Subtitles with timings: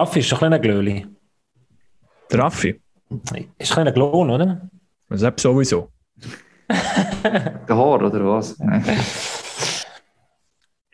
[0.00, 1.06] Raffi ist ein kleiner Glöli.
[2.32, 2.80] Der Raffi?
[3.58, 4.70] Ist ein kleiner Klon, oder?
[5.10, 5.90] Das ist sowieso.
[7.22, 8.56] Der Haar, oder was?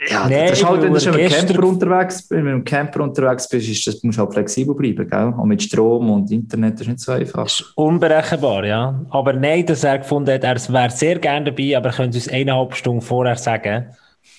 [0.08, 2.44] Ja, Nee, das ist halt, wenn du schon mit dem Camper unterwegs bist, wenn du
[2.44, 5.34] mit dem Camper unterwegs bist, ist das, musst du halt flexibel bleiben, gell?
[5.36, 7.42] Und mit Strom und Internet das ist nicht so einfach.
[7.44, 9.04] Das ist unberechenbar, ja.
[9.10, 12.28] Aber nein, dass er gefunden hat, er wäre sehr gerne dabei, aber er könnte uns
[12.28, 13.86] eineinhalb Stunden vorher sagen.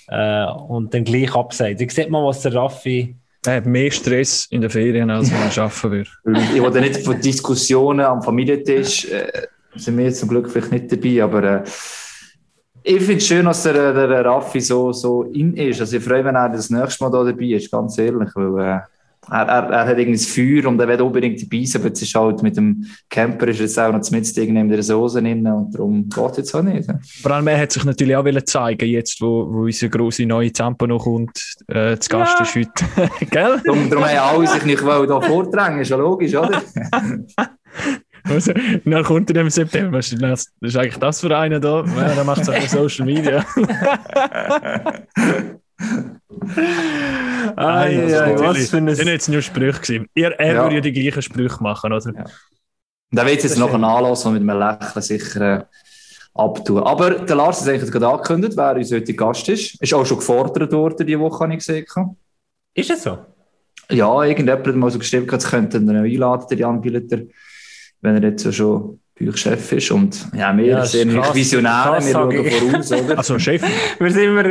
[0.07, 1.81] Äh, und dann gleich absagen.
[1.81, 3.17] Ich sehe mal, was der Raffi.
[3.45, 5.91] Er hat mehr Stress in den Ferien, als wenn er arbeiten
[6.23, 6.41] würde.
[6.53, 10.91] Ich wollte nicht von Diskussionen am Familientisch, äh, sind wir jetzt zum Glück vielleicht nicht
[10.91, 11.63] dabei, aber äh,
[12.83, 15.81] ich finde es schön, dass der, der Raffi so, so in ist.
[15.81, 18.65] Also ich freue mich, wenn er das nächste Mal da dabei ist, ganz ehrlich, weil
[18.65, 18.79] äh,
[19.29, 22.01] er, er, er hat irgendwie das Feuer und er will unbedingt dabei sein, aber jetzt
[22.01, 25.73] ist halt mit dem Camper ist jetzt auch noch mit in der Soße drin und
[25.73, 26.89] darum geht jetzt auch nicht.
[27.21, 30.51] Vor allem, er hat sich natürlich auch wollen zeigen, jetzt, wo, wo unser grosse neue
[30.51, 31.55] Zampa noch kommt.
[31.67, 32.45] Äh, zu Gast Ja.
[32.45, 33.09] ist heute.
[33.29, 33.61] Gell?
[33.65, 36.61] Darum, darum haben alle sich nicht wollen da vordrängen, ist ja logisch, oder?
[38.29, 38.51] Also,
[38.83, 39.99] dann kommt er im September.
[39.99, 41.85] Das ist eigentlich das für einen da.
[41.85, 43.45] Ja, der macht es auf Social Media.
[47.55, 48.85] Ai, Also, ai, was für ein.
[48.87, 50.07] Das sind jetzt nur Sprüche gewesen.
[50.15, 50.63] Er, er Ja.
[50.63, 52.13] würde ja die gleichen Sprüche machen, oder?
[52.13, 52.25] Ja.
[53.11, 55.63] Da wird jetzt noch einen Anlass und mit einem Lächeln sicher äh,
[56.33, 56.83] abtun.
[56.83, 59.81] Aber der Lars hat eigentlich gerade angekündigt, wer unser heutiger Gast ist.
[59.81, 61.85] Ist auch schon gefordert worden, diese Woche, habe ich gesehen.
[62.73, 63.17] Ist es so?
[63.89, 67.19] Ja, irgendjemand hat mal so geschrieben, jetzt könnten wir ihn einladen, der Jan Billeter,
[68.01, 69.89] wenn er jetzt so schon bei euch Chef ist.
[69.91, 71.35] Und ja, wir Ja, sind ist nicht krass.
[71.35, 73.17] Visionäre, Krass, wir schauen voraus, oder?
[73.17, 73.63] Also, Chef.
[73.99, 74.43] Wir sind immer.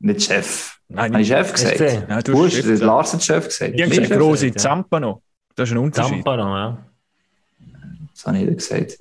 [0.00, 0.76] Nicht Chef.
[0.88, 1.80] Nein, ich Chef gesagt?
[1.80, 2.80] Ja, Du hast Chef.
[2.80, 3.74] Lars hat Chef gesagt.
[3.74, 4.18] Ich habe Nicht gesagt, Chef.
[4.18, 4.56] große ja.
[4.56, 5.22] Zampa noch.
[5.54, 6.24] Das ist ein Unterschied.
[6.24, 6.86] Zampa noch, ja.
[8.12, 8.98] Das habe ich nicht gesagt.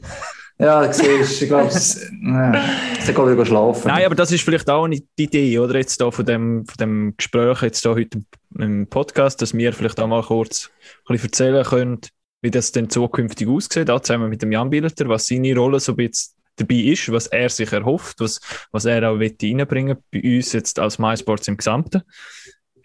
[0.61, 3.87] Ja, du siehst, ich glaube, es geht wieder schlafen.
[3.87, 5.75] Nein, aber das ist vielleicht auch nicht die Idee, oder?
[5.77, 8.19] Jetzt da von dem, von dem Gespräch jetzt da heute
[8.57, 10.69] im Podcast, dass wir vielleicht auch mal kurz
[11.07, 12.01] ein bisschen erzählen können,
[12.41, 15.93] wie das denn zukünftig aussieht, auch zusammen mit dem Jan Billeter, was seine Rolle so
[15.93, 18.39] ein bisschen dabei ist, was er sich erhofft, was,
[18.71, 22.03] was er auch reinbringen bei uns jetzt als MySports im Gesamten.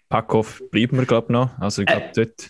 [0.09, 1.49] Packhoff bleiben wir, glaube ich, noch.
[1.59, 2.49] Also, ich glaube, dort,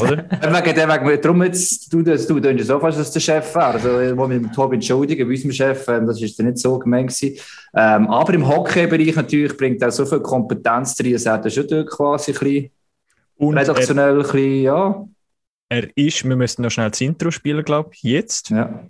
[0.00, 0.16] oder?
[0.64, 3.66] Wegen dem, wegen, darum jetzt, du, das, du denkst so fast, dass der Chef wäre.
[3.66, 6.58] Also, ich muss mich mit Tobi entschuldigen, bei unserem Chef, ähm, das ist ja nicht
[6.58, 7.38] so gemeint gewesen.
[7.74, 11.68] Ähm, aber im Hockey-Bereich natürlich bringt er so viel Kompetenz rein, dass er das schon
[11.68, 12.70] dort quasi ein bisschen
[13.36, 15.04] Und er, redaktionell ein bisschen, ja.
[15.68, 18.50] er ist, wir müssen noch schnell das Intro spielen, glaube ich, jetzt.
[18.50, 18.84] ja.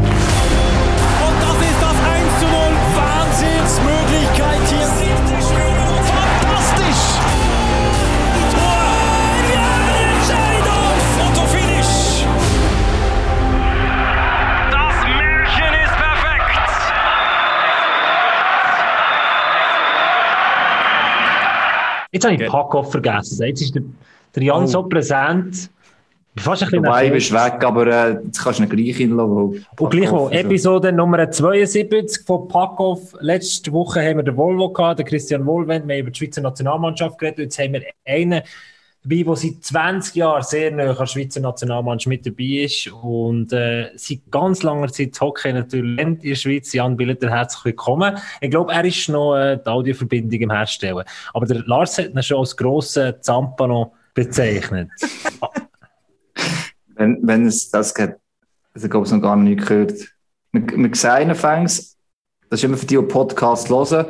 [22.13, 23.47] Jetzt habe ich Ge- Packhoff vergessen.
[23.47, 23.83] Jetzt ist der,
[24.35, 24.67] der Jan Oh.
[24.67, 25.71] so präsent.
[26.33, 27.11] Ich bin Fast ein bisschen nervös.
[27.11, 29.67] bist weg, aber äh, jetzt kannst du ihn gleich hinlassen.
[29.79, 33.15] Und gleichwohl, Episode Nummer 72 von Packhoff.
[33.21, 35.89] Letzte Woche haben wir den Volvo gehabt, den Christian Wohlwend.
[35.89, 37.39] Wir haben über die Schweizer Nationalmannschaft geredet.
[37.41, 38.43] Jetzt haben wir einen
[39.03, 42.89] dabei, der seit 20 Jahren sehr nah an der Schweizer Nationalmannschaft mit dabei ist.
[42.89, 46.73] Und äh, seit ganz langer Zeit Hockey natürlich in der Schweiz.
[46.73, 48.19] Jan Billeter, herzlich willkommen.
[48.41, 51.05] Ich glaube, er ist noch äh, die Audioverbindung im Herstellen.
[51.33, 54.91] Aber der Lars hat ihn schon als grossen Zampano bezeichnet.
[56.97, 58.17] Wenn, wenn es das geht,
[58.75, 59.95] also ich glaube, es noch gar nicht gehört.
[60.53, 61.97] Wir, wir sehen anfangs,
[62.51, 64.05] das ist immer für die, die Podcast hören,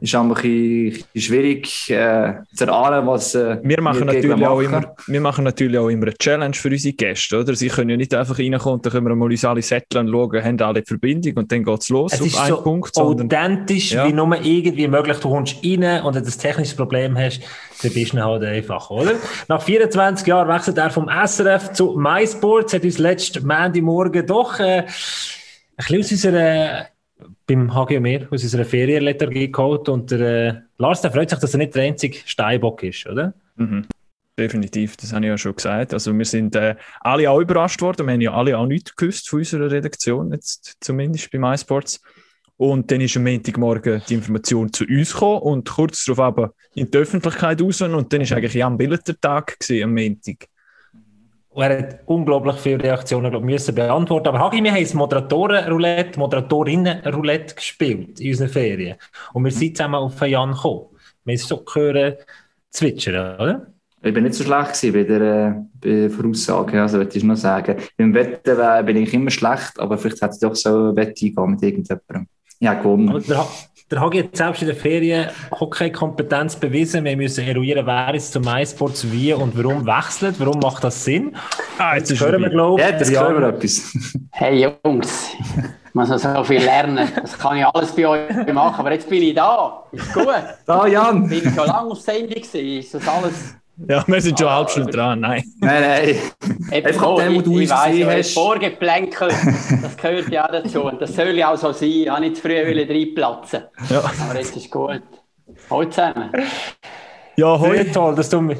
[0.00, 4.56] ist einfach ein bisschen schwierig äh, zu erahnen, was äh, Wir machen, gegen natürlich auch
[4.60, 4.64] machen.
[4.66, 7.54] immer, wir machen natürlich auch immer eine Challenge für unsere Gäste, oder?
[7.54, 10.44] Sie können ja nicht einfach reinkommen, dann können wir mal uns alle setteln und schauen,
[10.44, 12.94] haben alle die Verbindung und dann geht es los Es auf ist einen so Punkt.
[12.94, 14.06] Sondern, authentisch, Ja.
[14.08, 15.16] wie nur irgendwie möglich.
[15.18, 17.40] Du kommst rein und wenn du ein technisches Problem hast,
[17.82, 19.12] dann bist du halt einfach, oder?
[19.48, 24.84] Nach 24 Jahren wechselt er vom SRF zu MySports, hat uns letzten Montagmorgen doch äh,
[24.84, 24.86] ein
[25.76, 26.86] bisschen aus unserer,
[27.46, 31.54] beim HG mehr, aus unserer Ferienlethargie geholt und der äh, Lars, der freut sich, dass
[31.54, 33.34] er nicht der einzige Steinbock ist, oder?
[33.56, 33.86] mhm.
[34.36, 35.92] Definitiv, das habe ich ja schon gesagt.
[35.92, 38.06] Also wir sind äh, alle auch überrascht worden.
[38.06, 42.02] Wir haben ja alle auch nichts gewusst von unserer Redaktion, jetzt zumindest bei MySports.
[42.56, 46.90] Und dann ist am Montagmorgen die Information zu uns gekommen und kurz darauf aber in
[46.90, 47.80] die Öffentlichkeit raus.
[47.80, 50.48] Und dann ist eigentlich Jan Billeter Tag am Montag.
[51.54, 54.26] Und er hat unglaublich viele Reaktionen glaub, müssen beantworten.
[54.26, 58.96] Aber Hagi, wir haben das Moderatoren-Roulette, Moderatorinnen-Roulette gespielt in unseren Ferien.
[59.32, 60.86] Und wir sind zusammen auf Jan gekommen.
[61.24, 62.26] Wir haben es so gehört
[62.70, 63.66] zwitschern, oder?
[64.02, 67.76] Ich bin nicht so schlecht bei der, bei der Voraussage, also würde ich noch sagen.
[67.98, 71.50] Im Wetten bin ich immer schlecht, aber vielleicht hätte ich doch so ein Wette eingehen
[71.50, 72.26] mit irgendjemandem.
[72.58, 73.24] Ja, gewonnen.
[73.90, 75.28] Der, Ha- der Hagi hat selbst in der Ferien
[75.58, 77.04] Hockey-Kompetenz bewiesen.
[77.04, 81.36] Wir müssen eruieren, wer ist zum MySports wie und warum wechselt, warum macht das Sinn.
[81.78, 83.92] Ah, jetzt ist hören wir, glaube Ja, jetzt hören wir etwas.
[84.30, 85.28] Hey Jungs,
[85.86, 87.08] ich muss noch so viel lernen.
[87.14, 89.84] Das kann ich alles bei euch machen, aber jetzt bin ich da.
[89.92, 90.26] Ist gut.
[90.66, 91.28] Da, Jan!
[91.28, 92.78] Bin ich schon lange auf Sendung gewesen.
[92.78, 93.54] Ist das alles...
[93.88, 95.20] Ja, wir sind schon eine halbe Stunde dran.
[95.20, 95.42] Nein.
[95.60, 96.16] Nein, nein.
[96.72, 98.34] Eben Einfach so, dem, wo ich- du ich uns weiss hast.
[98.34, 99.28] Vorgeplänkel,
[99.82, 100.84] das gehört ja auch dazu.
[100.84, 101.88] Und das soll ja auch so sein.
[101.88, 103.64] Ich habe nicht zu früh wollen reinplatzen.
[103.90, 103.98] Ja,
[104.28, 105.02] Aber jetzt ist gut.
[105.70, 106.30] Hallo zusammen.
[107.36, 107.76] ja hoi.
[107.82, 108.54] Sehr toll, dass du,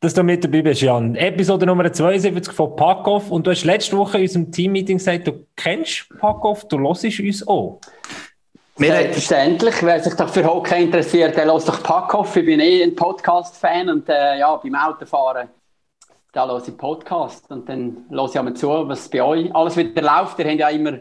[0.00, 1.14] dass du mit dabei bist, Jan.
[1.14, 3.30] Episode Nummer 72 von Packoff.
[3.30, 7.46] Und du hast letzte Woche in unserem Teammeeting gesagt, du kennst Packoff, du hörst uns
[7.46, 7.80] auch.
[8.80, 9.74] Wir, Selbstverständlich.
[9.82, 12.36] Wer sich doch für Hockey interessiert, der lässt doch Packoff.
[12.36, 15.48] Ich bin eh ein Podcast-Fan und äh, ja, beim Autofahren,
[16.30, 20.00] da höre ich Podcast und dann höre ich einmal zu, was bei euch alles wieder
[20.00, 20.38] läuft.
[20.38, 21.00] Ihr habt ja immer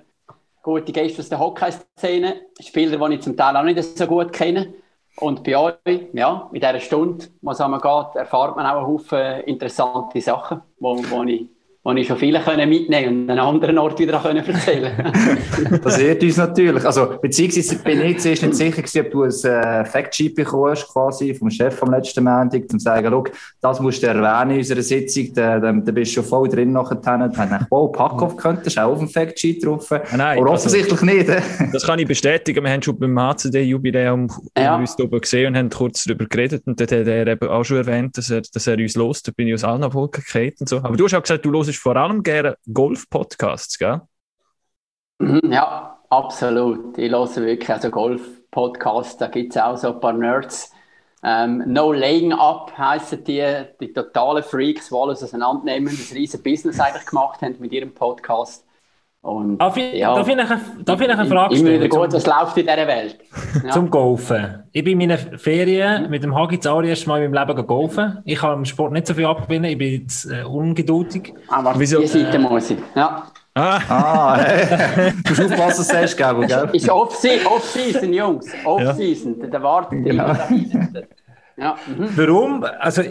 [0.63, 4.73] gute Gäste aus der Hockey-Szene, Spieler, die ich zum Teil auch nicht so gut kenne.
[5.17, 9.41] Und bei euch, ja, in dieser Stunde, was einmal geht, erfahrt man auch einen Haufen
[9.41, 10.95] interessante Sachen, wo,
[11.25, 11.47] ich,
[11.87, 14.91] wo ich schon viele können mitnehmen und an einem anderen Ort wieder können erzählen
[15.81, 16.83] Das ehrt uns natürlich.
[16.83, 20.85] Also, beziehungsweise bin ich zuerst nicht sicher gewesen, ob du ein äh, Factsheet bekommen hast,
[20.91, 23.23] quasi vom Chef vom letzten Montag, um zu sagen, schau,
[23.61, 26.73] das musst du erwähnen in unserer Sitzung, da, da, da bist du schon voll drin
[26.73, 26.95] nachher.
[26.95, 29.89] Dann dachte ich, wow, Packoff könntest du auch auf dem Factsheet drauf.
[29.89, 31.29] nein, Aber also- offensichtlich nicht.
[31.29, 31.41] äh.
[31.71, 32.65] Das kann ich bestätigen.
[32.65, 34.75] Wir haben schon beim HCD-Jubiläum Ja.
[34.75, 36.63] uns oben gesehen und haben kurz darüber geredet.
[36.65, 39.27] Und dort hat er eben auch schon erwähnt, dass er, dass er uns lost.
[39.27, 40.77] Da bin ich aus allen Wolken gefallen und so.
[40.77, 44.01] Aber du hast auch gesagt, du hörst vor allem gerne Golf-Podcasts, gell?
[45.19, 46.97] Mhm, Ja, absolut.
[46.97, 50.71] Ich höre wirklich also Golf-Podcasts, da gibt es auch so ein paar Nerds.
[51.23, 53.43] Ähm, no Laying Up heissen die,
[53.81, 58.65] die totalen Freaks, die alles auseinandernehmen, das riesen Business eigentlich gemacht haben mit ihrem Podcast.
[59.27, 61.75] Und Darf ich, ja, darf ich, noch, eine- darf ich noch eine Frage immer wieder
[61.85, 61.89] stellen?
[61.89, 63.17] gut, zum- was läuft in dieser Welt.
[63.65, 63.71] Ja.
[63.71, 64.63] Zum Golfen.
[64.71, 68.19] Ich bin in meinen Ferien mit dem Hagi das allererste Mal in meinem Leben golfen.
[68.23, 71.33] Ich kann im Sport nicht so viel abgewinnen, ich bin jetzt äh, ungeduldig.
[71.49, 71.99] Aber Wieso?
[71.99, 72.77] die Seite muss ich.
[72.95, 73.23] Ja.
[73.55, 75.11] Ah, Ah, hey.
[75.23, 76.69] du musst aufpassen, was du sagst, Gabo, gell?
[76.73, 78.45] Ist Off-Se- Off-Season, Jungs.
[78.63, 79.39] Off-Season.
[79.39, 80.37] Der, der wartet immer.
[81.57, 82.09] Ja, mhm.
[82.15, 82.63] Warum?
[82.79, 83.01] Also,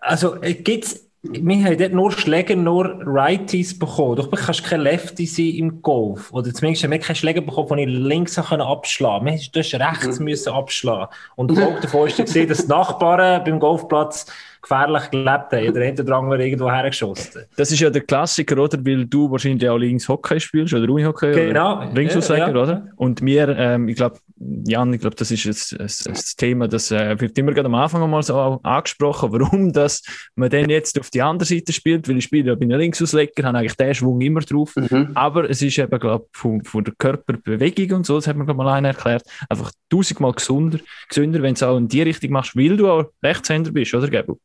[0.00, 4.16] also äh, gibt's, wir haben dort nur Schläger, nur Righties bekommen.
[4.16, 6.32] Du kannst kein Lefty sein im Golf.
[6.32, 9.50] Oder zumindest haben wir keine Schläger bekommen, die ich links können abschlagen konnte.
[9.52, 11.08] Du hast rechts müssen abschlagen.
[11.36, 14.26] Und die Folge davon ist gesehen, dass die Nachbarn beim Golfplatz
[14.62, 15.68] gefährlich gelebt haben.
[15.68, 17.42] Oder hinter dran irgendwo hergeschossen.
[17.56, 18.78] das ist ja der Klassiker, oder?
[18.84, 21.32] Weil du wahrscheinlich auch links Hockey spielst oder Unihockey.
[21.32, 21.76] Genau.
[21.78, 22.62] Oder Linksausleger, Ja, ja.
[22.62, 22.88] oder?
[22.96, 26.90] Und wir, ähm, ich glaube, Jan, ich glaube, das ist jetzt ein, ein Thema, das
[26.90, 30.02] äh, wird immer gerade am Anfang einmal so auch angesprochen, warum das
[30.34, 33.44] man dann jetzt auf die andere Seite spielt, weil ich spiele ja bei einem Linksausleger,
[33.44, 34.74] habe eigentlich den Schwung immer drauf.
[34.76, 35.12] Mhm.
[35.14, 38.44] Aber es ist eben, glaube ich, von, von der Körperbewegung und so, das hat mir
[38.44, 42.32] glaub, mal einer erklärt, einfach tausendmal gesünder, gesünder wenn du es auch in die Richtung
[42.32, 44.38] machst, weil du auch Rechtshänder bist, oder, Gabo?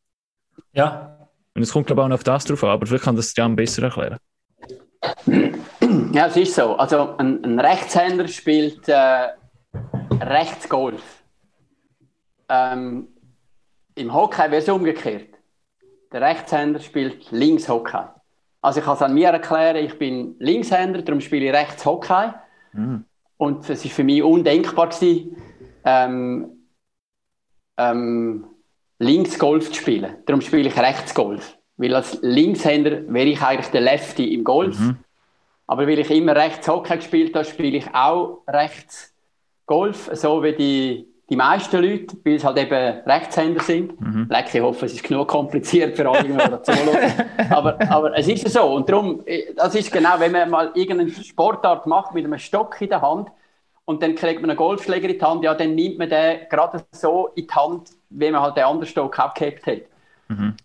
[0.72, 1.18] Ja.
[1.54, 3.34] Und es kommt, glaube ich, auch noch auf das drauf an, aber vielleicht kann das
[3.36, 4.16] Jan besser erklären.
[6.12, 6.76] Ja, es ist so.
[6.76, 9.28] Also ein, ein Rechtshänder spielt äh,
[10.20, 11.22] Rechtsgolf.
[12.48, 13.08] Ähm,
[13.94, 15.28] Im Hockey wäre es umgekehrt.
[16.12, 18.04] Der Rechtshänder spielt Linkshockey.
[18.60, 22.32] Also ich kann es an mir erklären, ich bin Linkshänder, darum spiele ich Rechtshockey.
[23.38, 25.36] Und es war für mich undenkbar, gewesen,
[25.84, 26.68] ähm,
[27.76, 28.46] ähm,
[28.98, 30.18] Linksgolf zu spielen.
[30.26, 31.58] Darum spiele ich Rechtsgolf.
[31.76, 34.78] Weil als Linkshänder wäre ich eigentlich der Lefty im Golf.
[35.66, 39.11] Aber weil ich immer rechts Hockey gespielt habe, spiele ich auch rechts
[39.66, 43.94] Golf, so wie die, die meisten Leute, weil es halt eben Rechtshänder sind.
[44.28, 47.12] Leck, ich hoffe, es ist genug kompliziert für alle, die zuhören.
[47.50, 48.62] aber, aber es ist so.
[48.74, 49.24] Und darum,
[49.56, 53.30] das ist genau, wenn man mal irgendeine Sportart macht mit einem Stock in der Hand
[53.84, 56.84] und dann kriegt man einen Golfschläger in die Hand, ja, dann nimmt man den gerade
[56.92, 59.82] so in die Hand, wie man halt den anderen Stock abgehabt hat.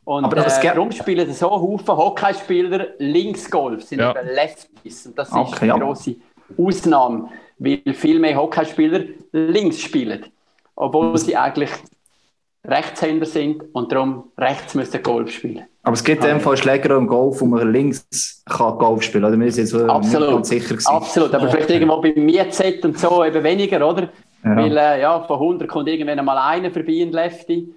[0.06, 4.12] Und Aber das äh, darum spielen so Haufen Hockeyspieler Linksgolf, sind Ja.
[4.12, 5.08] eben Lefties.
[5.08, 5.78] Und das ist Okay, eine ja.
[5.78, 6.16] grosse
[6.58, 10.26] Ausnahme, weil viel mehr Hockeyspieler links spielen.
[10.76, 11.72] Obwohl sie eigentlich
[12.66, 15.66] Rechtshänder sind und darum rechts müssen Golf spielen.
[15.84, 19.24] Aber es gibt in dem Fall Schläger im Golf, wo man links kann Golf spielen
[19.24, 19.40] kann.
[19.40, 20.32] Wir sind jetzt Absolut.
[20.32, 20.88] ganz sicher gewesen.
[20.88, 24.10] Absolut, aber vielleicht irgendwo beim Mietset und so eben weniger, oder?
[24.44, 24.56] Ja.
[24.58, 27.74] Weil äh, ja, von 100 kommt irgendwann mal einer vorbei, ein Lefty.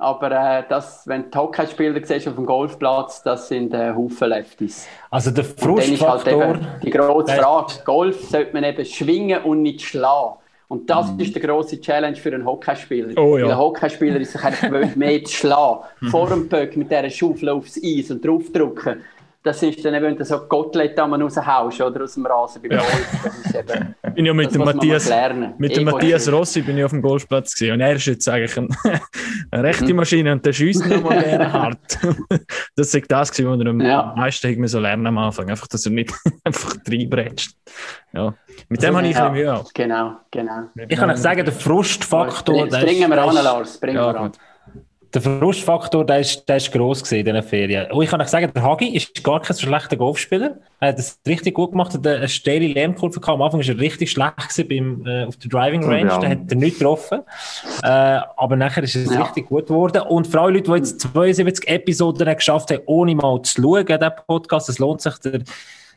[0.00, 4.86] Aber äh, das, wenn du Hockeyspieler siehst auf dem Golfplatz, das sind äh, Haufen Lefties.
[5.10, 6.44] Also der halt Frustfaktor.
[6.54, 10.36] eben die grosse Der- Frage, Golf sollte man eben schwingen und nicht schlagen.
[10.68, 11.20] Und das Mhm.
[11.20, 13.20] ist der grosse Challenge für einen Hockeyspieler.
[13.20, 13.44] Oh ja.
[13.46, 15.80] Weil ein Hockeyspieler ist sich gewöhnt, mehr zu schlagen.
[16.10, 19.02] Vor dem Böck mit dieser Schaufel aufs Eis und draufdrücken.
[19.44, 22.70] Das ist dann eben, wenn du so Kotelett am raushaust, oder aus dem Rasen beim
[22.72, 23.20] Golf.
[23.24, 25.08] Das ist eben, bin ja mit das dem Matthias,
[25.58, 28.28] mit dem Ego- Matthias Rossi bin ich auf dem Golfplatz gesehen und er ist jetzt
[28.28, 29.66] eigentlich ein, eine Mhm.
[29.66, 31.78] rechte Maschine und der schießt nochmal gerne hart.
[32.76, 34.12] das ist das gewesen, was er am Ja.
[34.16, 36.12] meisten hat mir so lernen am Anfang, einfach, dass er nicht
[36.44, 37.52] einfach reinbretscht.
[38.12, 38.34] Ja,
[38.68, 39.54] mit dem habe ich ein bisschen Mühe.
[39.54, 39.72] auch.
[39.72, 40.62] Genau, genau.
[40.88, 42.66] Ich kann euch sagen, der Frustfaktor.
[42.66, 43.78] Bringen wir an, Lars.
[43.78, 44.26] Bringen Ja, wir an.
[44.32, 44.38] gut.
[45.14, 47.90] Der Frustfaktor, der ist, der ist gross gewesen in diesen Ferien.
[47.90, 50.58] Und ich kann euch sagen, der Hagi ist gar kein so schlechter Golfspieler.
[50.80, 53.34] Er hat das richtig gut gemacht, hat eine steile Lernkurve gehabt.
[53.36, 55.88] Am Anfang war er richtig schlecht beim, äh, auf der Driving Ja.
[55.88, 57.20] Range, da hat er nicht getroffen.
[57.82, 59.22] Äh, aber nachher ist es Ja.
[59.22, 60.02] richtig gut geworden.
[60.02, 64.10] Und vor allem Leute, die jetzt 72 Episoden geschafft haben, ohne mal zu schauen, den
[64.26, 65.40] Podcast, es lohnt sich, der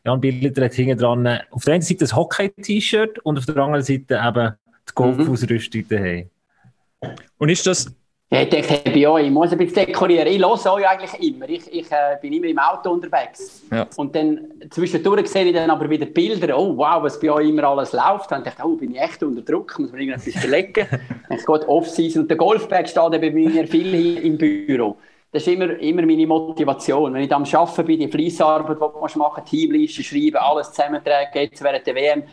[0.05, 3.57] Jan Bilder hat hinten dran äh, auf der einen Seite ein Hockey-T-Shirt und auf der
[3.57, 4.53] anderen Seite eben
[4.89, 6.29] die Golfausrüstung daheim.
[7.37, 7.93] Und ist das,
[8.33, 10.25] Ja, ich denke, bei euch, ich muss ein bisschen dekorieren.
[10.25, 11.49] Ich höre euch eigentlich immer.
[11.49, 13.61] Ich, ich äh, bin immer im Auto unterwegs.
[13.69, 13.85] Ja.
[13.97, 16.57] Und dann zwischendurch sehe ich dann aber wieder Bilder.
[16.57, 18.31] Oh, wow, was bei euch immer alles läuft.
[18.31, 20.87] Dann dachte ich, oh, bin ich echt unter Druck, muss man irgendetwas verlegen.
[21.27, 22.21] Dann ich gut Off-Season.
[22.21, 24.95] Und der Golfbag steht eben bei mir viel hier im Büro.
[25.33, 27.13] Das ist immer, immer meine Motivation.
[27.13, 31.61] Wenn ich am Arbeiten bin, die Fleissarbeit, die du machen Teamlisten schreiben, alles zusammentragen, jetzt
[31.61, 32.23] während der WM,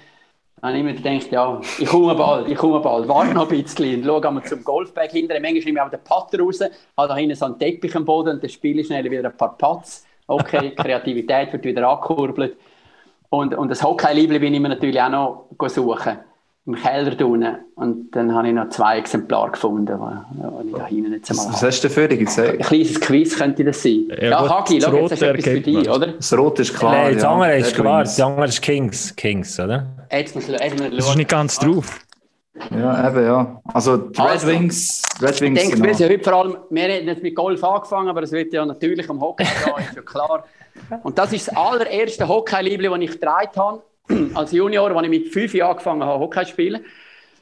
[0.60, 3.62] dann habe ich immer gedacht, ja, ich komme bald, ich komme bald, warte noch ein
[3.62, 5.40] bisschen und schaue einmal zum Golfbag hinterher.
[5.40, 8.30] Manchmal nehme ich auch den Putter raus, habe da hinten so einen Teppich am Boden
[8.30, 10.04] und dann spiele ich schnell wieder ein paar Putts.
[10.26, 12.56] Okay, Kreativität wird wieder angekurbelt.
[13.30, 16.18] Und, und das Hockey-Liebling bin ich mir natürlich auch noch suchen.
[16.68, 17.56] Im Keller unten.
[17.76, 21.56] Und dann habe ich noch zwei Exemplare gefunden, die ich da hinten jetzt einmal Was
[21.56, 21.66] habe.
[21.66, 24.04] hast du für dich Ein kleines Quiz könnte das sein.
[24.20, 26.06] Ja, Ja, Hagi, schau, jetzt hast du Rote etwas für dich, oder?
[26.08, 26.92] Das Rot ist klar.
[26.92, 27.30] Nein, das ja.
[27.32, 29.86] andere ist klar, das andere ist Kings, Kings, oder?
[30.12, 32.00] Jetzt muss ich, jetzt muss ich das ist nicht ganz drauf.
[32.70, 33.62] Ja, eben, ja.
[33.72, 35.88] Also, die Red Also, Wings, Red Ich Wings, denke, genau.
[35.88, 38.66] wir sind heute vor allem, wir haben jetzt mit Golf angefangen, aber es wird ja
[38.66, 40.44] natürlich am Hockey gehen, ist ja klar.
[41.02, 43.82] Und das ist das allererste Hockey-Liebling, das ich getragen habe,
[44.34, 46.84] als Junior, als ich mit fünf Jahren angefangen habe, Hockey zu spielen.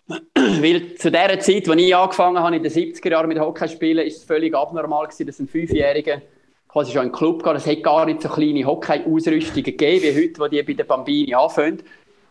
[0.34, 3.74] Weil zu der Zeit, als ich angefangen habe, in den 70er Jahren mit Hockey zu
[3.74, 6.22] spielen, ist es völlig abnormal gewesen, dass ein Fünfjähriger
[6.68, 7.56] quasi schon in den Club geht.
[7.56, 11.34] Es hat gar nicht so kleine Hockey-Ausrüstungen gegeben, wie heute, wo die bei den Bambini
[11.34, 11.82] anfangen.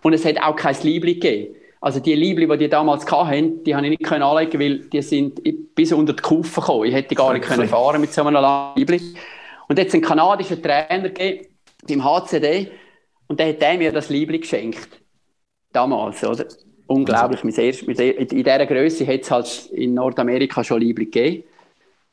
[0.03, 1.55] Und es hat auch kein Liebling gegeben.
[1.81, 5.01] Also die Liebling, die die damals hatten, die habe ich nicht können anlegen, weil die
[5.01, 5.41] sind
[5.75, 6.85] bis unter die Kufen gekommen.
[6.85, 8.43] Ich hätte gar nicht können fahren mit so einem
[8.75, 9.01] Liebling.
[9.67, 11.47] Und jetzt einen kanadischen Trainer gegeben,
[11.87, 12.71] beim HCD,
[13.27, 14.87] und der hat der mir das Liebling geschenkt.
[15.71, 16.45] Damals, oder?
[16.87, 17.43] Unglaublich.
[17.43, 17.57] Mit
[17.99, 21.43] der- In dieser Größe hat es halt in Nordamerika schon Liebling gegeben.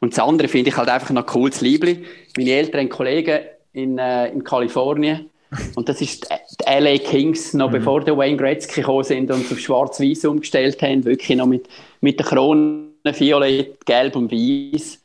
[0.01, 2.05] Und das andere finde ich halt einfach noch cooles Liebling.
[2.37, 3.41] Meine älteren Kollegen
[3.73, 5.29] in, äh, in Kalifornien,
[5.75, 6.27] und das ist
[6.61, 11.05] die LA Kings, noch bevor die Wayne Gretzky gekommen sind und auf schwarz-weiß umgestellt haben,
[11.05, 11.69] wirklich noch mit,
[12.01, 14.99] mit der Krone violett, gelb und weiß,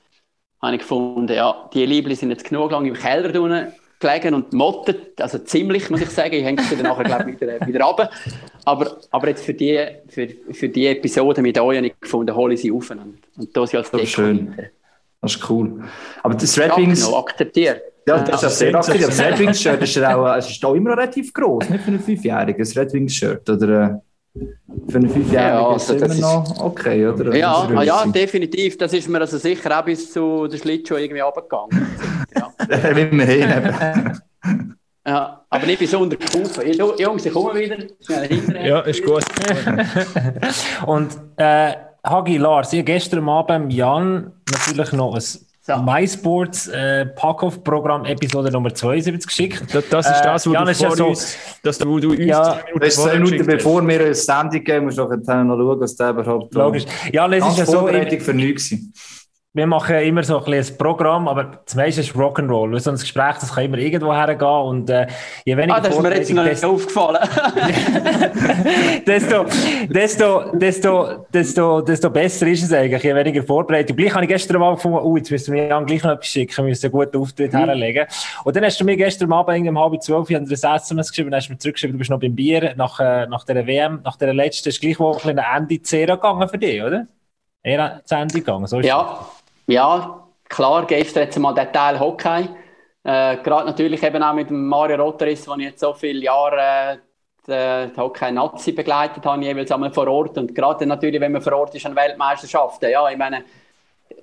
[0.62, 4.54] habe ich gefunden, ja, die Liebling sind jetzt genug lange im Keller drinnen gelegen und
[4.54, 7.84] mottet, also ziemlich, muss ich sagen, ich hänge sie dann nachher, glaube ich, wieder, wieder
[7.86, 8.10] runter.
[8.66, 12.54] Aber, aber jetzt für die, für, für die Episode mit euch habe ich gefunden, hole
[12.54, 14.54] ich sie auf und, und da sie als Das ist schön.
[15.22, 15.84] Das ist cool.
[16.22, 17.82] Aber das Red Wings, akzeptiert.
[18.08, 19.02] ja, das ist ja sehr das aktiv.
[19.08, 21.88] ist- Das Red Wings Shirt ist auch, es ist auch immer relativ groß, nicht für
[21.88, 23.50] einen Fünfjährigen, das Red Wings Shirt.
[23.50, 23.96] Oder äh,
[24.90, 27.36] für einen Fünfjährigen Ja, ist also es das immer ist- noch okay, oder?
[27.36, 28.12] Ja, Unsere ah, ja, Grösse.
[28.14, 28.78] definitiv.
[28.78, 31.88] Das ist mir also sicher auch bis zu der Schlittschuh irgendwie runtergegangen.
[32.36, 32.52] Ja.
[32.98, 34.20] Immerhin.
[35.06, 36.78] Ja, aber nicht bis unter die.
[37.00, 37.78] Jungs, ich komme wieder.
[38.02, 38.68] Schnell hinterher.
[38.68, 39.24] Ja, ist gut.
[40.86, 41.74] Und äh,
[42.06, 45.22] Hagi Lars, habe gestern Abend Jan natürlich noch ein
[45.68, 45.76] So.
[45.82, 49.64] MySports äh, Pack-Off-Programm Episode Nummer 72 geschickt.
[49.74, 51.14] Das, das ist Äh, das, wo Jan, du ist ja so-
[51.82, 55.04] du, wo du uns Ja, Das zwei Minuten bevor wir eine Sendung geben, musst du
[55.04, 56.86] noch schauen, was der überhaupt Logisch.
[57.12, 58.74] Ja, es ist ja so, Vorbereitung für nichts.
[59.58, 62.72] Wir machen immer so ein, bisschen ein Programm, aber das meiste ist Rock'n'Roll.
[62.72, 65.08] weil So ein Gespräch, das kann immer irgendwo hergehen und äh,
[65.44, 67.18] je weniger Ah, das ist mir jetzt noch nicht aufgefallen.
[69.08, 69.46] desto,
[69.90, 73.98] desto, desto, desto, desto besser ist es eigentlich, je weniger Vorbereitung.
[73.98, 76.58] Gleich habe ich gestern Abend gefunden, oh, jetzt müssen wir Jan gleich noch etwas schicken,
[76.58, 77.58] wir müssen einen guten Auftritt Mhm.
[77.58, 78.06] herlegen.
[78.44, 81.48] Und dann hast du mir gestern Abend um halb zwölf der SMS geschrieben, dann hast
[81.48, 84.34] du mir zurückgeschrieben, du bist noch beim Bier nach, äh, nach der WM, nach der
[84.34, 87.08] letzten, ist gleich wohl ein ein Ende Zera gegangen für dich, oder?
[87.64, 89.26] Eher zu Ende gegangen, so ist ja,
[89.68, 92.50] ja, klar, gestern jetzt mal der Teil Hockey.
[93.04, 97.00] Äh, Gerade natürlich eben auch mit Mario Roteris, den ich jetzt so viele Jahre
[97.48, 100.38] äh, Hockey-Nazi begleitet habe, jeweils einmal vor Ort.
[100.38, 103.44] Und gerade natürlich, wenn man vor Ort ist an Weltmeisterschaften, ja, ich meine,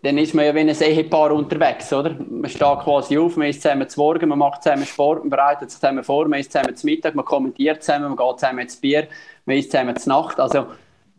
[0.03, 2.15] dann ist man ja wie ein Ehepaar unterwegs, oder?
[2.29, 5.71] Man steht quasi auf, man ist zusammen zu Morgen, man macht zusammen Sport, man bereitet
[5.71, 8.77] sich zusammen vor, man ist zusammen zu Mittag, man kommentiert zusammen, man geht zusammen ins
[8.77, 9.09] Bier,
[9.47, 10.39] man ist zusammen zu Nacht.
[10.41, 10.67] Also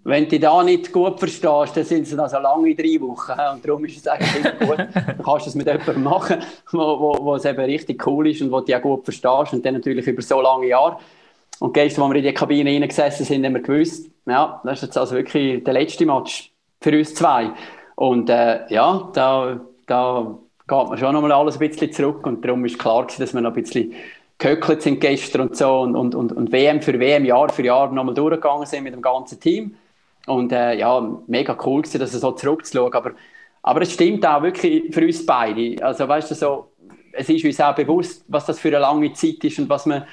[0.08, 3.32] wenn du da nicht gut verstehst, dann sind es noch so lange drei Wochen.
[3.54, 4.78] Und darum ist es eigentlich gut.
[4.78, 6.38] Dann kannst du es mit jemandem machen,
[6.72, 9.54] wo, wo, wo es eben richtig cool ist und wo du ja gut verstehst.
[9.54, 11.00] Und dann natürlich über so lange Jahre.
[11.60, 14.84] Und gestern, als wir in die Kabine reingesessen sind, haben wir gewusst, ja, das ist
[14.84, 17.50] jetzt also wirklich der letzte Match für uns zwei.
[17.96, 22.28] Und äh, ja, da, da geht man schon nochmal alles ein bisschen zurück.
[22.28, 23.94] Und darum ist klar gewesen, dass wir noch ein bisschen
[24.38, 27.92] gehöckelt sind gestern und so und, und, und, und WM für WM, Jahr für Jahr
[27.92, 29.76] nochmal durchgegangen sind mit dem ganzen Team.
[30.28, 32.94] Und äh, ja, mega cool gewesen, das so zurückzuschauen.
[32.94, 33.12] Aber,
[33.62, 35.84] aber es stimmt auch wirklich für uns beide.
[35.86, 36.72] Also weißt du, so,
[37.12, 40.06] es ist uns auch bewusst, was das für eine lange Zeit ist und was wir,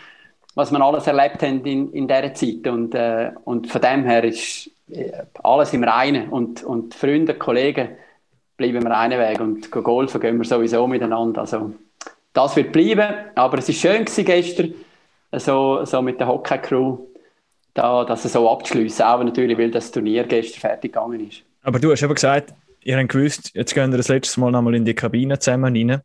[0.55, 2.67] was wir alles erlebt haben in, in dieser Zeit.
[2.67, 6.29] Und, äh, und von dem her ist äh, alles im Reinen.
[6.29, 7.97] Und, und Freunde, Kollegen
[8.57, 9.41] bleiben wir einen Weg.
[9.41, 11.41] Und golfen gehen wir sowieso miteinander.
[11.41, 11.73] Also,
[12.33, 13.15] das wird bleiben.
[13.35, 14.75] Aber es war schön gewesen gestern,
[15.33, 16.99] so, so mit der Hockey-Crew
[17.75, 19.05] da, das so abzuschliessen.
[19.05, 21.43] Auch natürlich, weil das Turnier gestern fertig gegangen ist.
[21.63, 24.75] Aber du hast eben gesagt, ihr habt gewusst, jetzt gehen wir das letzte Mal nochmal
[24.75, 26.01] in die Kabine zusammen rein.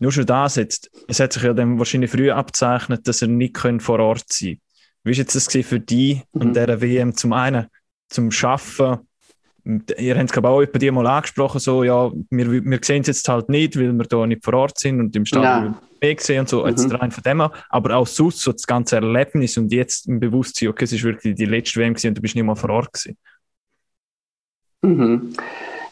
[0.00, 3.58] Nur schon das jetzt, es hat sich ja dann wahrscheinlich früh abzeichnet, dass ihr nicht
[3.80, 4.60] vor Ort sein könnt.
[5.04, 6.40] Wie war jetzt das für dich mhm.
[6.40, 7.66] und dieser WM zum einen,
[8.08, 9.07] zum Schaffen?
[9.98, 13.08] Ihr habt es glaube auch bei dir mal angesprochen, so, ja, wir, wir sehen es
[13.08, 16.40] jetzt halt nicht, weil wir da nicht vor Ort sind und im Stadion Weg sehen
[16.40, 16.68] und so, mhm.
[16.68, 20.20] jetzt rein von dem an, aber auch sonst so das ganze Erlebnis und jetzt im
[20.20, 22.70] Bewusstsein, okay, es ist wirklich die letzte WM gewesen und du bist nicht mal vor
[22.70, 23.18] Ort gewesen.
[24.82, 25.34] Mhm.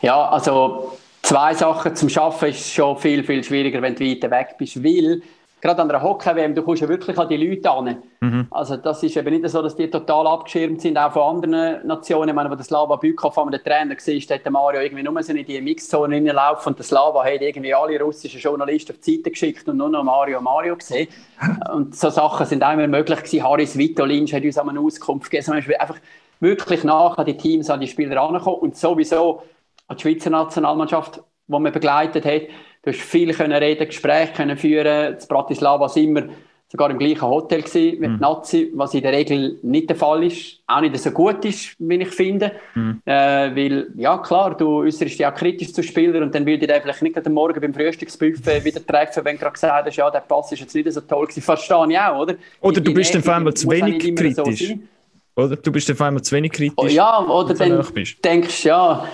[0.01, 4.55] Ja, also zwei Sachen zum Schaffen ist schon viel, viel schwieriger, wenn du weiter weg
[4.59, 5.23] bist, weil
[5.61, 8.03] gerade an der Hockey-WM, du kommst ja wirklich an die Leute an.
[8.21, 8.47] Mhm.
[8.51, 12.29] Also das ist eben nicht so, dass die total abgeschirmt sind, auch von anderen Nationen.
[12.29, 15.33] Ich meine, wo der Slava Bykov an der Trainer war, hat Mario irgendwie nur so
[15.33, 19.31] in die Mixzone reinlaufen und der Slava hat irgendwie alle russischen Journalisten auf die Seite
[19.31, 21.09] geschickt und nur noch Mario Mario gesehen.
[21.73, 23.45] Und so Sachen sind auch immer möglich gewesen.
[23.45, 25.53] Haris Vitolinsch hat uns eine Auskunft gegeben.
[25.53, 25.99] Also einfach
[26.41, 29.43] wirklich nach an die Teams, an die Spieler angekommen und sowieso
[29.87, 32.43] an die Schweizer Nationalmannschaft, die man begleitet hat
[32.87, 35.15] Du hast viel können reden, Gespräche können führen.
[35.15, 36.29] In Bratislava sind wir
[36.69, 38.19] sogar im gleichen Hotel gewesen mit mhm.
[38.21, 41.97] Nazi, was in der Regel nicht der Fall ist, auch nicht so gut ist, wie
[41.97, 42.53] ich finde.
[42.77, 43.03] Mhm.
[43.05, 43.13] Äh,
[43.57, 47.27] weil, ja klar, du äußerst ja kritisch zu Spielern und dann will ich vielleicht nicht
[47.27, 50.61] am Morgen beim Frühstücksbuffet wieder treffen, wenn du gerade gesagt hast, ja, der Pass ist
[50.61, 51.43] jetzt nicht so toll gewesen.
[51.43, 52.35] Verstehe ich auch, oder?
[52.61, 54.69] Oder du bist dann vor allem zu wenig kritisch.
[54.69, 56.77] So oder du bist vor allem zu wenig kritisch.
[56.77, 57.85] Oh, ja, oder dann
[58.25, 59.09] denkst du, ja,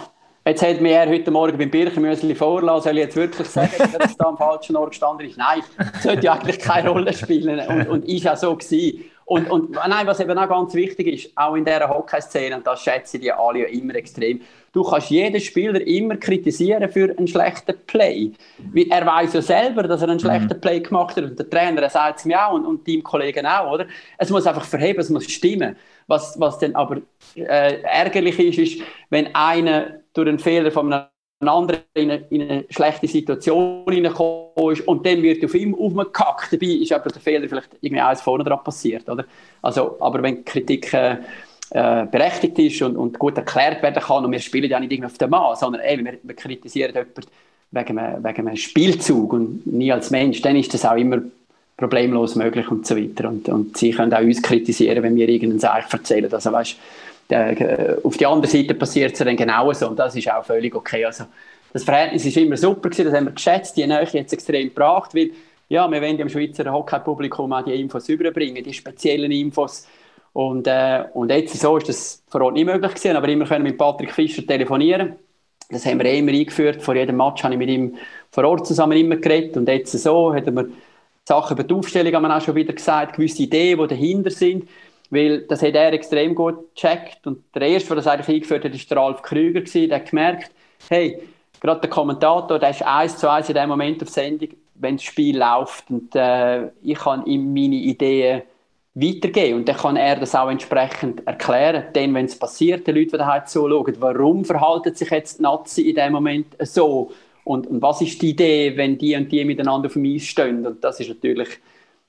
[0.45, 4.11] Jetzt hat mir er heute Morgen beim Birchenmüsli vorlassen, soll ich jetzt wirklich sagen, dass
[4.11, 5.39] es da am falschen Ort gestanden ist?
[5.39, 9.05] Nein, das sollte ja eigentlich keine Rolle spielen und, und ist auch so gewesen.
[9.25, 12.83] Und, und nein, was eben auch ganz wichtig ist, auch in dieser Hockey-Szene, und das
[12.83, 14.41] schätzen die alle ja immer extrem,
[14.73, 18.33] du kannst jeden Spieler immer kritisieren für einen schlechten Play.
[18.59, 20.61] Weil er weiß ja selber, dass er einen schlechten mhm.
[20.61, 23.87] Play gemacht hat und der Trainer sagt es mir auch und, und Teamkollegen auch, oder?
[24.19, 25.77] Es muss einfach verheben, es muss stimmen.
[26.09, 26.97] Was, was dann aber
[27.37, 31.07] äh, ärgerlich ist, ist, wenn einer durch einen Fehler von einem
[31.41, 36.53] anderen in eine, in eine schlechte Situation hineingekommen ist und dann wird auf ihm aufgekackt.
[36.53, 39.09] Dabei ist aber der Fehler vielleicht irgendwie eins vorne dran passiert.
[39.09, 39.25] Oder?
[39.61, 41.17] Also, aber wenn Kritik äh,
[41.71, 45.19] äh, berechtigt ist und, und, gut erklärt werden kann und wir spielen ja nicht auf
[45.19, 47.23] den Mann, sondern ey, wir, wir kritisieren jemanden
[47.71, 51.23] wegen einem, wegen einem Spielzug und nie als Mensch, dann ist das auch immer
[51.77, 53.29] problemlos möglich und so weiter.
[53.29, 56.33] Und, und sie können auch uns kritisieren, wenn wir irgendeinen Seich erzählen.
[56.33, 56.77] Also weißt,
[58.03, 61.05] auf der anderen Seite passiert es dann genauso und das ist auch völlig okay.
[61.05, 61.25] Also,
[61.73, 65.15] das Verhältnis ist immer super gewesen, das haben wir geschätzt, die Nähe jetzt extrem gebracht,
[65.15, 65.31] weil
[65.69, 69.87] ja, wir wollen dem Schweizer Hockey-Publikum auch die Infos überbringen, die speziellen Infos.
[70.35, 73.65] Und, äh, und jetzt so ist das vor Ort nicht möglich gewesen, aber immer können
[73.65, 75.17] mit Patrick Fischer telefonieren.
[75.71, 76.83] Das haben wir eh immer eingeführt.
[76.83, 77.97] Vor jedem Match habe ich mit ihm
[78.31, 79.57] vor Ort zusammen immer geredet.
[79.57, 80.67] Und jetzt so hat er
[81.25, 84.69] Sachen über die Aufstellung haben wir auch schon wieder gesagt, gewisse Ideen, die dahinter sind.
[85.13, 87.27] Weil das hat er extrem gut gecheckt.
[87.27, 89.61] Und der Erste, der das eigentlich eingeführt hat, war der Ralf Krüger.
[89.61, 90.51] Der hat gemerkt,
[90.89, 91.23] hey,
[91.61, 95.05] gerade der Kommentator, der ist eins zu eins in dem Moment auf Sendung, wenn das
[95.05, 95.91] Spiel läuft.
[95.91, 98.43] Und äh, ich kann ihm meine Ideen
[98.95, 99.59] weitergeben.
[99.59, 101.85] Und dann kann er das auch entsprechend erklären.
[101.95, 105.91] Denn wenn es passiert, die Leute, die daheim zuschauen, warum verhalten sich jetzt die Nazi
[105.91, 107.13] in dem Moment so?
[107.45, 110.67] Und, und was ist die Idee, wenn die und die miteinander auf dem Eis stehen?
[110.67, 111.51] Und das ist natürlich